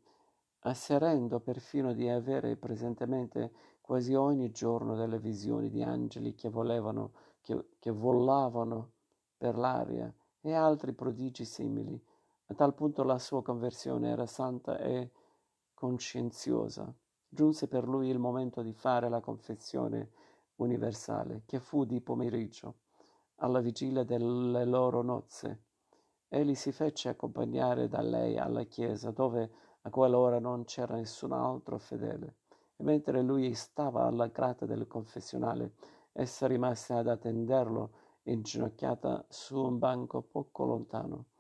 asserendo 0.64 1.40
perfino 1.40 1.94
di 1.94 2.10
avere 2.10 2.58
presentemente 2.58 3.54
quasi 3.80 4.16
ogni 4.16 4.52
giorno 4.52 4.96
delle 4.96 5.18
visioni 5.18 5.70
di 5.70 5.82
angeli 5.82 6.36
che 6.36 6.50
volevano, 6.50 7.14
che, 7.40 7.70
che 7.80 7.92
volavano 7.92 8.92
per 9.38 9.58
l'aria 9.58 10.14
e 10.42 10.54
altri 10.54 10.92
prodigi 10.92 11.46
simili. 11.46 12.10
A 12.52 12.54
tal 12.54 12.74
punto 12.74 13.04
la 13.04 13.18
sua 13.18 13.42
conversione 13.42 14.10
era 14.10 14.26
santa 14.26 14.78
e 14.78 15.10
coscienziosa. 15.74 16.94
Giunse 17.30 17.70
per 17.70 17.88
lui 17.88 18.10
il 18.10 18.20
momento 18.20 18.62
di 18.62 18.74
fare 18.74 19.08
la 19.08 19.22
confessione 19.22 20.12
universale, 20.56 21.44
che 21.46 21.62
fu 21.62 21.86
di 21.86 22.02
pomeriggio, 22.02 22.80
alla 23.36 23.62
vigilia 23.62 24.04
delle 24.04 24.66
loro 24.66 25.02
nozze. 25.02 25.62
Egli 26.28 26.54
si 26.54 26.74
fece 26.74 27.08
accompagnare 27.08 27.88
da 27.88 28.02
lei 28.02 28.38
alla 28.38 28.64
chiesa, 28.64 29.12
dove 29.12 29.50
a 29.84 29.90
quell'ora 29.90 30.40
non 30.40 30.66
c'era 30.66 30.96
nessun 30.96 31.32
altro 31.32 31.78
fedele. 31.78 32.36
E 32.76 32.84
mentre 32.84 33.22
lui 33.22 33.54
stava 33.54 34.04
alla 34.04 34.28
grata 34.28 34.66
del 34.66 34.88
confessionale, 34.88 35.76
essa 36.12 36.48
rimase 36.48 36.92
ad 36.96 37.08
attenderlo, 37.08 37.92
inginocchiata 38.24 39.24
su 39.30 39.58
un 39.58 39.80
banco 39.80 40.22
poco 40.22 40.66
lontano. 40.66 41.31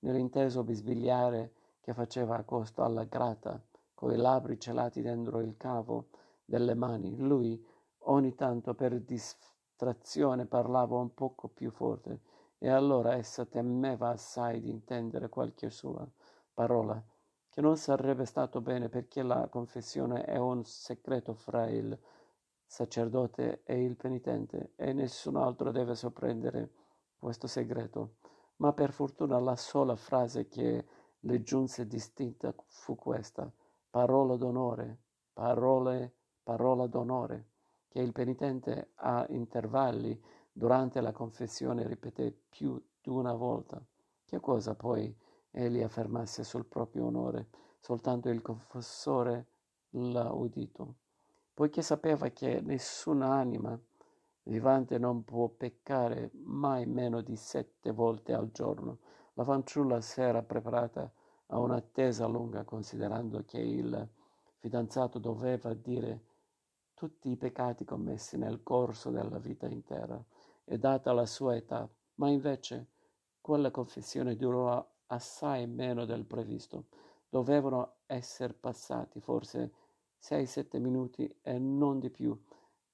Nell'inteso 0.00 0.62
bisbigliare 0.62 1.52
che 1.80 1.94
faceva 1.94 2.36
a 2.36 2.44
costo 2.44 2.82
alla 2.82 3.04
grata, 3.04 3.60
coi 3.94 4.16
labbri 4.16 4.58
celati 4.58 5.00
dentro 5.00 5.40
il 5.40 5.56
cavo 5.56 6.08
delle 6.44 6.74
mani. 6.74 7.16
Lui 7.16 7.64
ogni 8.08 8.34
tanto 8.34 8.74
per 8.74 9.00
distrazione 9.00 10.46
parlava 10.46 10.96
un 10.96 11.14
poco 11.14 11.48
più 11.48 11.70
forte 11.70 12.20
e 12.58 12.68
allora 12.68 13.14
essa 13.14 13.44
temeva 13.44 14.10
assai 14.10 14.60
di 14.60 14.70
intendere 14.70 15.28
qualche 15.28 15.70
sua 15.70 16.06
parola, 16.52 17.02
che 17.48 17.60
non 17.60 17.76
sarebbe 17.76 18.24
stato 18.24 18.60
bene 18.60 18.88
perché 18.88 19.22
la 19.22 19.48
confessione 19.48 20.24
è 20.24 20.36
un 20.36 20.64
segreto 20.64 21.34
fra 21.34 21.68
il 21.68 21.98
sacerdote 22.64 23.62
e 23.64 23.82
il 23.82 23.96
penitente 23.96 24.72
e 24.76 24.92
nessun 24.92 25.36
altro 25.36 25.70
deve 25.70 25.94
sorprendere 25.94 26.70
questo 27.18 27.46
segreto. 27.46 28.16
Ma 28.56 28.72
per 28.72 28.92
fortuna 28.92 29.38
la 29.38 29.56
sola 29.56 29.96
frase 29.96 30.48
che 30.48 30.86
le 31.20 31.42
giunse 31.42 31.86
distinta 31.86 32.54
fu 32.66 32.94
questa 32.94 33.50
parola 33.90 34.36
d'onore, 34.36 34.98
parole, 35.32 36.14
parola 36.42 36.86
d'onore, 36.86 37.48
che 37.88 38.00
il 38.00 38.12
penitente 38.12 38.90
a 38.96 39.26
intervalli 39.28 40.20
durante 40.52 41.00
la 41.00 41.12
confessione 41.12 41.86
ripeté 41.86 42.34
più 42.48 42.82
di 43.00 43.10
una 43.10 43.34
volta. 43.34 43.82
Che 44.24 44.40
cosa 44.40 44.74
poi 44.74 45.14
egli 45.50 45.82
affermasse 45.82 46.44
sul 46.44 46.66
proprio 46.66 47.06
onore, 47.06 47.48
soltanto 47.78 48.28
il 48.28 48.42
confessore 48.42 49.46
l'ha 49.90 50.32
udito, 50.32 50.94
poiché 51.54 51.82
sapeva 51.82 52.28
che 52.28 52.60
nessuna 52.60 53.32
anima 53.32 53.78
vivante 54.46 54.98
non 54.98 55.24
può 55.24 55.48
peccare 55.48 56.30
mai 56.34 56.86
meno 56.86 57.20
di 57.20 57.36
sette 57.36 57.90
volte 57.90 58.32
al 58.32 58.50
giorno. 58.50 58.98
La 59.34 59.44
fanciulla 59.44 60.00
s'era 60.00 60.42
preparata 60.42 61.10
a 61.46 61.58
un'attesa 61.58 62.26
lunga 62.26 62.64
considerando 62.64 63.44
che 63.44 63.58
il 63.58 64.08
fidanzato 64.58 65.18
doveva 65.18 65.74
dire 65.74 66.24
tutti 66.94 67.30
i 67.30 67.36
peccati 67.36 67.84
commessi 67.84 68.38
nel 68.38 68.62
corso 68.62 69.10
della 69.10 69.38
vita 69.38 69.66
intera 69.66 70.22
e 70.64 70.78
data 70.78 71.12
la 71.12 71.26
sua 71.26 71.54
età, 71.54 71.88
ma 72.14 72.28
invece 72.28 72.88
quella 73.40 73.70
confessione 73.70 74.34
durò 74.34 74.84
assai 75.06 75.66
meno 75.66 76.04
del 76.04 76.24
previsto. 76.24 76.86
Dovevano 77.28 77.96
essere 78.06 78.54
passati 78.54 79.20
forse 79.20 79.72
sei-sette 80.18 80.78
minuti 80.78 81.32
e 81.42 81.58
non 81.58 81.98
di 81.98 82.10
più, 82.10 82.36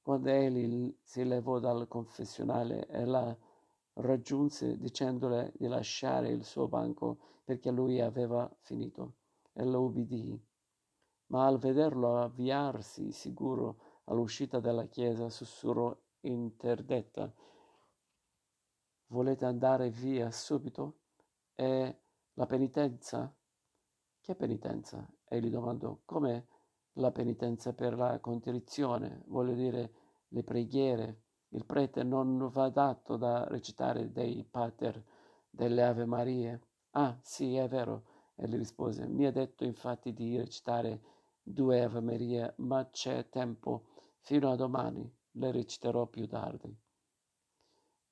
quando 0.03 0.31
egli 0.31 0.95
si 1.03 1.25
levò 1.25 1.61
dal 1.61 1.87
confessionale 1.87 2.87
e 2.89 3.05
la 3.05 3.37
raggiunse 3.95 4.77
dicendole 4.77 5.53
di 5.57 5.69
lasciare 5.69 6.31
il 6.31 6.45
suo 6.45 6.67
banco 6.67 7.19
perché 7.45 7.71
lui 7.71 8.01
aveva 8.01 8.51
finito 8.61 9.15
e 9.53 9.65
lo 9.65 9.83
ubbidì. 9.83 10.39
Ma 11.27 11.47
al 11.47 11.59
vederlo 11.59 12.19
avviarsi 12.19 13.13
sicuro 13.13 14.01
all'uscita 14.05 14.61
della 14.61 14.87
chiesa 14.87 15.29
sussurrò 15.29 15.97
interdetta. 16.23 17.33
Volete 19.07 19.45
andare 19.45 19.91
via 19.91 20.31
subito? 20.31 20.99
E 21.55 22.01
la 22.35 22.47
penitenza? 22.47 23.33
Che 24.21 24.35
penitenza? 24.35 25.07
E 25.29 25.41
gli 25.41 25.51
domandò, 25.51 25.99
come 26.05 26.47
la 26.95 27.11
penitenza 27.11 27.73
per 27.73 27.97
la 27.97 28.19
contrizione, 28.21 29.23
voglio 29.27 29.55
dire 29.55 29.93
le 30.29 30.43
preghiere. 30.43 31.21
Il 31.51 31.65
prete 31.65 32.03
non 32.03 32.49
va 32.49 32.69
dato 32.69 33.17
da 33.17 33.47
recitare 33.47 34.11
dei 34.11 34.45
pater, 34.45 35.03
delle 35.51 35.83
Ave 35.83 36.07
Marie. 36.07 36.61
Ah, 36.93 37.19
sì, 37.23 37.57
è 37.57 37.69
vero. 37.69 38.05
E 38.35 38.49
gli 38.49 38.57
rispose, 38.57 39.07
mi 39.07 39.27
ha 39.27 39.33
detto 39.33 39.65
infatti 39.65 40.13
di 40.13 40.37
recitare 40.37 41.01
due 41.43 41.83
Ave 41.83 42.01
Marie, 42.01 42.55
ma 42.59 42.89
c'è 42.91 43.29
tempo, 43.29 43.85
fino 44.19 44.51
a 44.51 44.57
domani, 44.57 45.11
le 45.33 45.51
reciterò 45.51 46.07
più 46.07 46.27
tardi. 46.27 46.75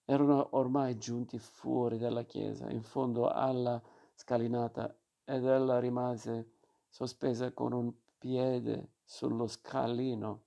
Erano 0.05 0.49
ormai 0.53 0.99
giunti 0.99 1.38
fuori 1.38 1.97
dalla 1.97 2.25
chiesa, 2.25 2.69
in 2.69 2.83
fondo 2.83 3.29
alla 3.29 3.81
scalinata, 4.14 4.95
ed 5.25 5.45
ella 5.45 5.79
rimase 5.79 6.57
sospesa 6.88 7.53
con 7.53 7.73
un 7.73 7.93
piede 8.20 8.90
sullo 9.02 9.46
scalino. 9.46 10.42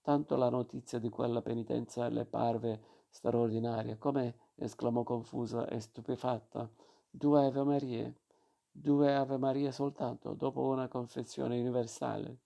Tanto 0.00 0.36
la 0.36 0.48
notizia 0.48 0.98
di 0.98 1.10
quella 1.10 1.42
penitenza 1.42 2.08
le 2.08 2.24
parve 2.24 2.80
straordinaria. 3.10 3.98
Come 3.98 4.34
esclamò 4.54 5.02
confusa 5.02 5.68
e 5.68 5.78
stupefatta. 5.78 6.68
Due 7.10 7.44
Ave 7.44 7.62
Marie, 7.62 8.14
due 8.72 9.14
Ave 9.14 9.36
Marie 9.36 9.70
soltanto, 9.72 10.32
dopo 10.32 10.62
una 10.62 10.88
confessione 10.88 11.60
universale. 11.60 12.38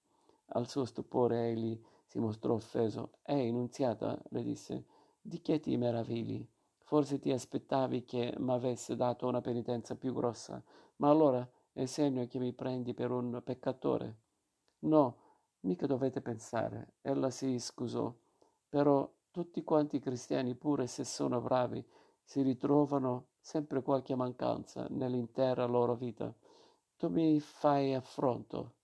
Al 0.55 0.69
suo 0.69 0.85
stupore 0.85 1.51
egli 1.51 1.81
si 2.05 2.19
mostrò 2.19 2.55
offeso. 2.55 3.13
Ehi, 3.23 3.53
Nunziata, 3.53 4.21
le 4.31 4.43
disse, 4.43 4.85
di 5.21 5.41
che 5.41 5.61
ti 5.61 5.77
meravigli? 5.77 6.45
Forse 6.81 7.21
ti 7.21 7.31
aspettavi 7.31 8.05
che 8.05 8.35
m'avesse 8.37 8.97
dato 8.97 9.29
una 9.29 9.41
penitenza 9.41 9.95
più 9.95 10.13
grossa, 10.13 10.63
ma 10.97 11.09
allora 11.09 11.49
è 11.73 11.87
segno 11.87 12.27
che 12.27 12.39
mi 12.41 12.53
prendi 12.53 12.93
per 12.93 13.13
un 13.13 13.41
peccatore. 13.45 14.22
No, 14.83 15.17
mica 15.61 15.87
dovete 15.87 16.21
pensare. 16.21 16.95
Ella 17.03 17.31
si 17.31 17.59
scusò. 17.59 18.13
Però 18.69 19.11
tutti 19.31 19.63
quanti 19.63 19.97
i 19.97 20.01
cristiani, 20.01 20.55
pure 20.55 20.87
se 20.87 21.05
sono 21.05 21.41
bravi, 21.41 21.85
si 22.23 22.43
ritrovano 22.43 23.29
sempre 23.41 23.83
qualche 23.83 24.15
mancanza 24.15 24.87
nell'intera 24.91 25.65
loro 25.67 25.95
vita. 25.95 26.35
Tu 26.97 27.09
mi 27.09 27.39
fai 27.41 27.95
affronto 27.95 28.75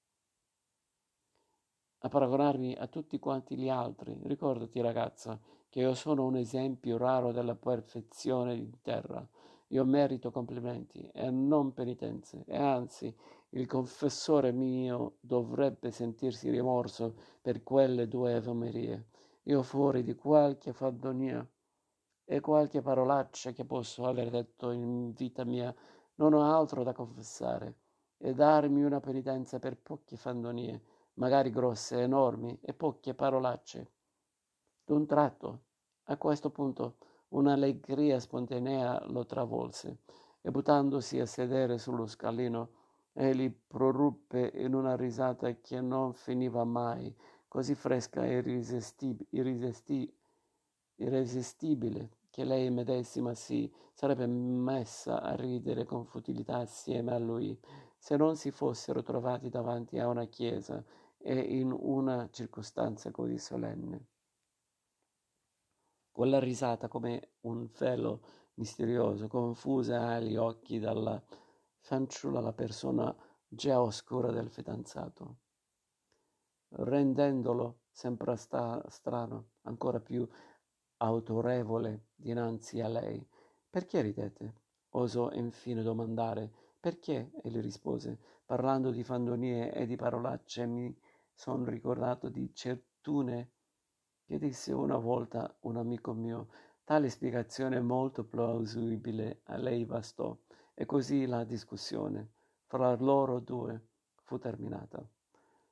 a 2.01 2.09
paragonarmi 2.09 2.75
a 2.75 2.87
tutti 2.87 3.19
quanti 3.19 3.57
gli 3.57 3.69
altri. 3.69 4.17
Ricordati, 4.23 4.81
ragazza, 4.81 5.39
che 5.69 5.81
io 5.81 5.95
sono 5.95 6.25
un 6.25 6.37
esempio 6.37 6.97
raro 6.97 7.33
della 7.33 7.55
perfezione 7.57 8.55
in 8.55 8.81
terra. 8.83 9.27
Io 9.69 9.85
merito 9.85 10.31
complimenti 10.31 11.11
e 11.13 11.31
non 11.31 11.73
penitenze, 11.75 12.45
e 12.47 12.57
anzi 12.57 13.15
il 13.51 13.67
confessore 13.67 14.53
mio 14.53 15.17
dovrebbe 15.21 15.91
sentirsi 15.91 16.51
rimorso 16.51 17.15
per 17.41 17.63
quelle 17.63 18.09
due 18.09 18.35
evomerie. 18.35 19.09
Io 19.45 19.63
fuori 19.63 20.03
di 20.03 20.15
qualche 20.15 20.73
fandonia 20.73 21.47
e 22.25 22.41
qualche 22.41 22.83
parolaccia 22.83 23.53
che 23.53 23.65
posso 23.65 24.05
aver 24.05 24.29
detto 24.29 24.71
in 24.71 25.13
vita 25.13 25.45
mia, 25.45 25.75
non 26.17 26.35
ho 26.35 26.43
altro 26.43 26.83
da 26.83 26.93
confessare 26.93 27.79
e 28.19 28.35
darmi 28.35 28.83
una 28.83 29.01
penitenza 29.01 29.59
per 29.59 29.79
poche 29.81 30.17
fandonie, 30.17 30.83
magari 31.15 31.51
grosse, 31.51 32.01
enormi, 32.01 32.59
e 32.61 32.75
poche 32.75 33.15
parolacce. 33.15 33.93
D'un 34.85 35.07
tratto, 35.07 35.63
a 36.05 36.17
questo 36.17 36.51
punto, 36.51 36.97
un'allegria 37.29 38.19
spontanea 38.21 39.07
lo 39.07 39.25
travolse 39.25 40.01
e 40.41 40.51
buttandosi 40.51 41.19
a 41.21 41.27
sedere 41.27 41.79
sullo 41.79 42.07
scalino, 42.07 42.71
Egli 43.21 43.51
proruppe 43.51 44.53
in 44.55 44.75
una 44.75 44.95
risata 44.95 45.53
che 45.57 45.81
non 45.81 46.13
finiva 46.15 46.63
mai, 46.63 47.13
così 47.49 47.75
fresca 47.75 48.25
e 48.25 48.35
irresisti- 48.37 49.27
irresisti- 49.31 50.17
irresistibile 50.95 52.11
che 52.31 52.45
lei 52.45 52.71
medesima 52.71 53.35
si 53.35 53.69
sarebbe 53.93 54.29
messa 54.29 55.21
a 55.21 55.35
ridere 55.35 55.85
con 55.85 56.05
futilità 56.05 56.59
assieme 56.59 57.13
a 57.13 57.19
lui, 57.19 57.59
se 57.99 58.17
non 58.17 58.37
si 58.37 58.53
fossero 58.53 59.03
trovati 59.03 59.49
davanti 59.49 59.99
a 59.99 60.07
una 60.07 60.27
chiesa 60.27 60.81
e 61.17 61.35
in 61.41 61.73
una 61.73 62.29
circostanza 62.31 63.11
così 63.11 63.37
solenne. 63.37 64.07
Quella 66.13 66.39
risata 66.39 66.87
come 66.87 67.31
un 67.41 67.69
velo 67.77 68.21
misterioso, 68.55 69.27
confusa 69.27 70.07
agli 70.07 70.37
occhi 70.37 70.79
dalla 70.79 71.21
fanciulla 71.89 72.41
la 72.41 72.53
persona 72.53 73.17
già 73.49 73.81
oscura 73.81 74.31
del 74.31 74.51
fidanzato, 74.51 75.39
rendendolo 76.73 77.85
sempre 77.91 78.37
sta- 78.37 78.85
strano, 78.91 79.53
ancora 79.63 79.99
più 79.99 80.29
autorevole 80.99 82.09
dinanzi 82.15 82.83
a 82.83 82.89
lei. 82.89 83.27
Perché 83.71 84.03
ridete? 84.03 84.55
osò 84.91 85.31
infine 85.33 85.83
domandare. 85.83 86.53
Perché? 86.79 87.31
E 87.43 87.49
le 87.49 87.63
rispose, 87.63 88.19
parlando 88.45 88.91
di 88.91 89.03
fandonie 89.03 89.73
e 89.73 89.87
di 89.87 89.97
parolacce, 89.97 90.67
mi 90.67 90.95
son 91.33 91.65
ricordato 91.65 92.29
di 92.29 92.53
certune 92.53 93.53
che 94.27 94.39
disse 94.39 94.75
una 94.75 94.99
volta 94.99 95.57
un 95.61 95.79
amico 95.79 96.13
mio. 96.13 96.49
Tale 96.85 97.09
spiegazione 97.09 97.81
molto 97.81 98.25
plausibile 98.25 99.41
a 99.45 99.57
lei 99.57 99.87
bastò 99.87 100.37
e 100.81 100.87
così 100.87 101.27
la 101.27 101.43
discussione 101.43 102.35
fra 102.67 102.95
loro 102.95 103.41
due 103.41 103.87
fu 104.23 104.39
terminata. 104.39 105.05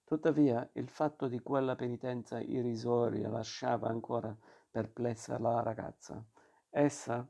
Tuttavia 0.03 0.69
il 0.73 0.89
fatto 0.89 1.29
di 1.29 1.39
quella 1.39 1.77
penitenza 1.77 2.41
irrisoria 2.41 3.29
lasciava 3.29 3.87
ancora 3.87 4.37
perplessa 4.69 5.39
la 5.39 5.63
ragazza. 5.63 6.21
Essa, 6.69 7.25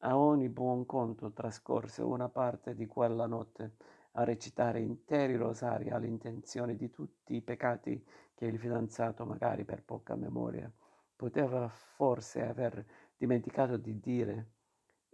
a 0.00 0.18
ogni 0.18 0.50
buon 0.50 0.84
conto, 0.84 1.32
trascorse 1.32 2.02
una 2.02 2.28
parte 2.28 2.74
di 2.74 2.86
quella 2.86 3.24
notte 3.26 3.76
a 4.12 4.24
recitare 4.24 4.80
interi 4.80 5.36
rosari 5.36 5.88
all'intenzione 5.88 6.76
di 6.76 6.90
tutti 6.90 7.36
i 7.36 7.40
peccati 7.40 8.06
che 8.34 8.44
il 8.44 8.58
fidanzato, 8.58 9.24
magari 9.24 9.64
per 9.64 9.82
poca 9.82 10.14
memoria, 10.14 10.70
poteva 11.16 11.68
forse 11.68 12.46
aver 12.46 12.84
dimenticato 13.16 13.78
di 13.78 13.98
dire 13.98 14.53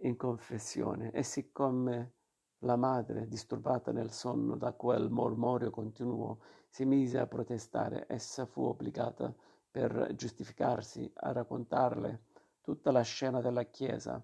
in 0.01 0.15
confessione. 0.15 1.11
E 1.11 1.23
siccome 1.23 2.13
la 2.59 2.75
madre, 2.75 3.27
disturbata 3.27 3.91
nel 3.91 4.11
sonno 4.11 4.55
da 4.55 4.73
quel 4.73 5.09
mormorio 5.09 5.69
continuo, 5.69 6.39
si 6.67 6.85
mise 6.85 7.19
a 7.19 7.27
protestare, 7.27 8.05
essa 8.07 8.45
fu 8.45 8.63
obbligata, 8.63 9.33
per 9.69 10.13
giustificarsi, 10.15 11.09
a 11.15 11.31
raccontarle 11.31 12.25
tutta 12.61 12.91
la 12.91 13.01
scena 13.01 13.41
della 13.41 13.63
chiesa. 13.63 14.23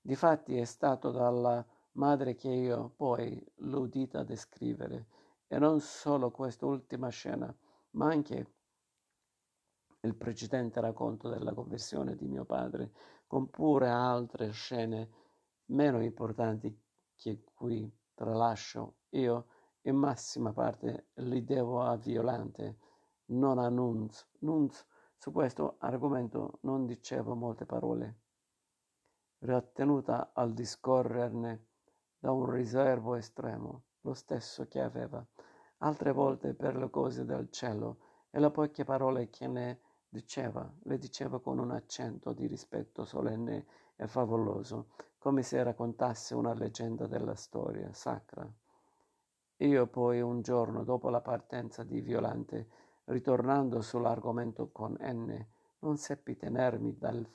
Difatti 0.00 0.56
è 0.56 0.64
stato 0.64 1.10
dalla 1.10 1.64
madre 1.92 2.34
che 2.34 2.48
io 2.50 2.92
poi 2.96 3.44
l'ho 3.56 3.80
udita 3.80 4.22
descrivere, 4.22 5.06
e 5.46 5.58
non 5.58 5.80
solo 5.80 6.30
quest'ultima 6.30 7.08
scena, 7.08 7.52
ma 7.92 8.08
anche 8.08 8.52
il 10.02 10.14
precedente 10.14 10.80
racconto 10.80 11.28
della 11.28 11.54
conversione 11.54 12.14
di 12.14 12.26
mio 12.26 12.44
padre, 12.44 12.92
con 13.26 13.50
pure 13.50 13.88
altre 13.88 14.50
scene 14.50 15.10
meno 15.66 16.02
importanti 16.02 16.76
che 17.14 17.44
qui 17.52 17.90
tralascio. 18.14 18.96
Io 19.10 19.46
in 19.82 19.96
massima 19.96 20.52
parte 20.52 21.08
li 21.14 21.44
devo 21.44 21.82
a 21.82 21.96
Violante, 21.96 22.78
non 23.26 23.58
a 23.58 23.68
Nunz. 23.68 24.26
Nunz 24.40 24.86
su 25.16 25.32
questo 25.32 25.76
argomento 25.78 26.58
non 26.62 26.86
diceva 26.86 27.34
molte 27.34 27.66
parole, 27.66 28.20
rattenuta 29.40 30.30
al 30.32 30.52
discorrerne 30.52 31.66
da 32.18 32.30
un 32.30 32.48
riservo 32.50 33.14
estremo, 33.16 33.84
lo 34.02 34.14
stesso 34.14 34.66
che 34.68 34.80
aveva 34.80 35.24
altre 35.78 36.12
volte 36.12 36.54
per 36.54 36.76
le 36.76 36.88
cose 36.90 37.24
del 37.24 37.50
cielo, 37.50 37.98
e 38.30 38.40
le 38.40 38.50
poche 38.50 38.84
parole 38.84 39.30
che 39.30 39.46
ne 39.46 39.80
diceva, 40.08 40.70
le 40.84 40.98
diceva 40.98 41.40
con 41.40 41.58
un 41.58 41.70
accento 41.70 42.32
di 42.32 42.46
rispetto 42.46 43.04
solenne 43.04 43.66
e 43.96 44.06
favoloso, 44.06 44.88
come 45.18 45.42
se 45.42 45.62
raccontasse 45.62 46.34
una 46.34 46.54
leggenda 46.54 47.06
della 47.06 47.34
storia 47.34 47.92
sacra. 47.92 48.48
Io 49.58 49.86
poi 49.88 50.20
un 50.20 50.40
giorno 50.40 50.84
dopo 50.84 51.10
la 51.10 51.20
partenza 51.20 51.82
di 51.82 52.00
Violante, 52.00 52.68
ritornando 53.06 53.80
sull'argomento 53.80 54.70
con 54.70 54.96
N, 55.00 55.46
non 55.80 55.96
seppi 55.96 56.36
tenermi 56.36 56.96
dal, 56.96 57.28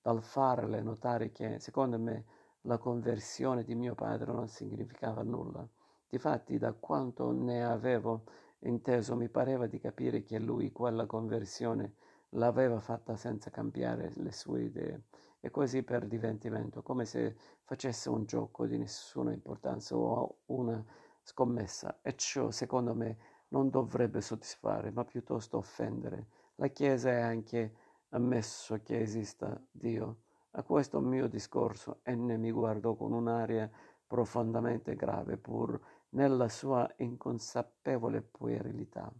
dal 0.00 0.22
farle 0.22 0.82
notare 0.82 1.30
che, 1.30 1.60
secondo 1.60 1.98
me, 1.98 2.24
la 2.62 2.78
conversione 2.78 3.62
di 3.62 3.74
mio 3.74 3.94
padre 3.94 4.32
non 4.32 4.48
significava 4.48 5.22
nulla. 5.22 5.68
Difatti, 6.08 6.58
da 6.58 6.72
quanto 6.72 7.30
ne 7.30 7.64
avevo 7.64 8.24
inteso, 8.60 9.14
mi 9.14 9.28
pareva 9.28 9.66
di 9.66 9.78
capire 9.78 10.22
che 10.22 10.38
lui 10.38 10.72
quella 10.72 11.06
conversione 11.06 11.94
l'aveva 12.30 12.80
fatta 12.80 13.16
senza 13.16 13.50
cambiare 13.50 14.12
le 14.16 14.32
sue 14.32 14.62
idee 14.62 15.02
e 15.40 15.50
così 15.50 15.82
per 15.82 16.06
divertimento, 16.06 16.82
come 16.82 17.04
se 17.04 17.36
facesse 17.62 18.08
un 18.08 18.24
gioco 18.24 18.66
di 18.66 18.78
nessuna 18.78 19.32
importanza 19.32 19.96
o 19.96 20.38
una 20.46 20.84
scommessa 21.22 22.00
e 22.02 22.16
ciò 22.16 22.50
secondo 22.50 22.94
me 22.94 23.16
non 23.48 23.70
dovrebbe 23.70 24.20
soddisfare 24.20 24.90
ma 24.90 25.04
piuttosto 25.04 25.58
offendere. 25.58 26.26
La 26.56 26.68
Chiesa 26.68 27.10
è 27.10 27.20
anche 27.20 27.74
ammesso 28.10 28.80
che 28.82 29.00
esista 29.00 29.60
Dio. 29.70 30.22
A 30.52 30.62
questo 30.62 31.00
mio 31.00 31.28
discorso 31.28 32.00
Enne 32.02 32.36
mi 32.38 32.50
guardò 32.50 32.94
con 32.94 33.12
un'aria 33.12 33.70
profondamente 34.06 34.94
grave 34.96 35.36
pur 35.36 35.78
nella 36.10 36.48
sua 36.48 36.90
inconsapevole 36.96 38.22
puerilità 38.22 39.12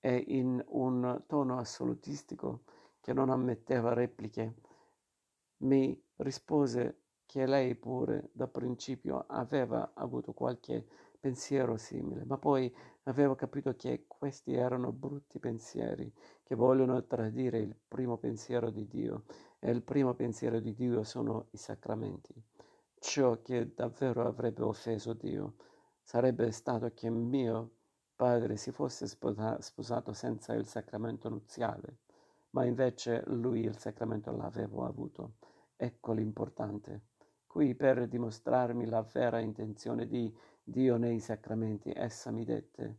e 0.00 0.24
in 0.28 0.62
un 0.68 1.22
tono 1.26 1.58
assolutistico 1.58 2.62
che 3.00 3.12
non 3.12 3.30
ammetteva 3.30 3.92
repliche, 3.92 4.54
mi 5.58 6.00
rispose 6.16 7.02
che 7.26 7.46
lei 7.46 7.76
pure 7.76 8.30
da 8.32 8.48
principio 8.48 9.24
aveva 9.28 9.92
avuto 9.94 10.32
qualche 10.32 10.86
pensiero 11.20 11.76
simile, 11.76 12.24
ma 12.24 12.38
poi 12.38 12.74
avevo 13.04 13.34
capito 13.34 13.76
che 13.76 14.04
questi 14.08 14.54
erano 14.54 14.90
brutti 14.90 15.38
pensieri 15.38 16.12
che 16.42 16.54
vogliono 16.54 17.06
tradire 17.06 17.58
il 17.58 17.76
primo 17.86 18.16
pensiero 18.16 18.70
di 18.70 18.88
Dio 18.88 19.24
e 19.58 19.70
il 19.70 19.82
primo 19.82 20.14
pensiero 20.14 20.58
di 20.60 20.74
Dio 20.74 21.04
sono 21.04 21.48
i 21.50 21.56
sacramenti. 21.58 22.34
Ciò 22.98 23.40
che 23.42 23.74
davvero 23.74 24.26
avrebbe 24.26 24.62
offeso 24.62 25.12
Dio 25.12 25.54
sarebbe 26.02 26.50
stato 26.50 26.90
che 26.94 27.10
mio 27.10 27.70
padre 28.20 28.58
si 28.58 28.70
fosse 28.70 29.06
sposato 29.06 30.12
senza 30.12 30.52
il 30.52 30.66
sacramento 30.66 31.30
nuziale, 31.30 32.00
ma 32.50 32.66
invece 32.66 33.22
lui 33.28 33.60
il 33.60 33.78
sacramento 33.78 34.30
l'aveva 34.30 34.86
avuto. 34.86 35.36
Ecco 35.74 36.12
l'importante. 36.12 37.04
Qui 37.46 37.74
per 37.74 38.06
dimostrarmi 38.08 38.84
la 38.84 39.00
vera 39.00 39.38
intenzione 39.38 40.06
di 40.06 40.30
Dio 40.62 40.98
nei 40.98 41.18
sacramenti, 41.18 41.92
essa 41.94 42.30
mi 42.30 42.44
dette 42.44 42.98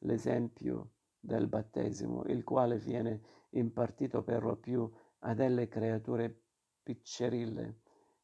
l'esempio 0.00 0.90
del 1.18 1.46
battesimo, 1.46 2.24
il 2.26 2.44
quale 2.44 2.76
viene 2.76 3.22
impartito 3.52 4.22
per 4.22 4.42
lo 4.42 4.56
più 4.56 4.86
a 5.20 5.32
delle 5.32 5.68
creature 5.68 6.42
piccerille, 6.82 7.80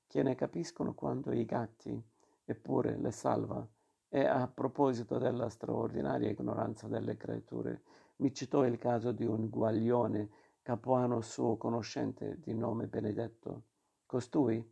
che 0.06 0.22
ne 0.22 0.34
capiscono 0.34 0.92
quanto 0.92 1.30
i 1.30 1.46
gatti, 1.46 1.98
eppure 2.44 2.98
le 2.98 3.12
salva. 3.12 3.66
E 4.16 4.24
a 4.24 4.46
proposito 4.46 5.18
della 5.18 5.48
straordinaria 5.48 6.30
ignoranza 6.30 6.86
delle 6.86 7.16
creature, 7.16 7.82
mi 8.18 8.32
citò 8.32 8.64
il 8.64 8.78
caso 8.78 9.10
di 9.10 9.24
un 9.24 9.48
guaglione 9.48 10.28
capuano 10.62 11.20
suo 11.20 11.56
conoscente 11.56 12.38
di 12.38 12.54
nome 12.54 12.86
Benedetto. 12.86 13.62
Costui, 14.06 14.64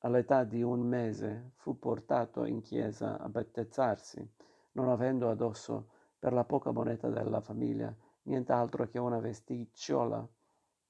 all'età 0.00 0.44
di 0.44 0.60
un 0.60 0.80
mese, 0.80 1.52
fu 1.54 1.78
portato 1.78 2.44
in 2.44 2.60
chiesa 2.60 3.18
a 3.18 3.26
battezzarsi, 3.30 4.32
non 4.72 4.90
avendo 4.90 5.30
addosso, 5.30 5.88
per 6.18 6.34
la 6.34 6.44
poca 6.44 6.70
moneta 6.70 7.08
della 7.08 7.40
famiglia, 7.40 7.90
nient'altro 8.24 8.86
che 8.86 8.98
una 8.98 9.18
vesticciola 9.18 10.28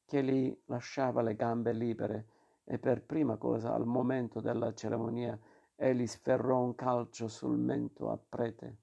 che 0.05 0.25
gli 0.25 0.63
lasciava 0.65 1.23
le 1.23 1.37
gambe 1.37 1.73
libere 1.73 2.27
e 2.65 2.77
per 2.77 3.05
prima 3.05 3.37
cosa 3.37 3.73
al 3.73 3.87
momento 3.87 4.41
della 4.41 4.75
cerimonia 4.75 5.39
egli 5.77 6.07
sferrò 6.07 6.61
un 6.61 6.75
calcio 6.75 7.29
sul 7.29 7.57
mento 7.59 8.11
a 8.11 8.19
prete. 8.19 8.79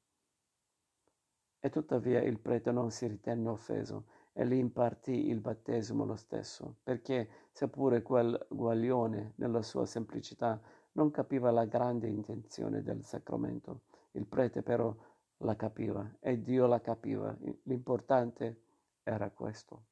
E 1.60 1.70
tuttavia 1.70 2.22
il 2.22 2.40
prete 2.40 2.72
non 2.72 2.92
si 2.92 3.08
ritenne 3.08 3.50
offeso 3.50 4.06
e 4.34 4.46
gli 4.48 4.54
impartì 4.54 5.28
il 5.28 5.40
battesimo 5.40 6.06
lo 6.06 6.16
stesso, 6.16 6.78
perché 6.84 7.30
seppure 7.52 8.02
quel 8.02 8.48
guaglione 8.50 9.34
nella 9.36 9.62
sua 9.62 9.86
semplicità 9.86 10.60
non 10.94 11.12
capiva 11.12 11.52
la 11.52 11.66
grande 11.66 12.08
intenzione 12.08 12.82
del 12.82 13.04
sacramento, 13.04 13.82
il 14.12 14.26
prete 14.26 14.62
però 14.64 14.96
la 15.38 15.56
capiva 15.56 16.18
e 16.20 16.42
Dio 16.42 16.68
la 16.68 16.82
capiva. 16.82 17.36
L'importante 17.64 18.64
era 19.04 19.30
questo. 19.32 19.86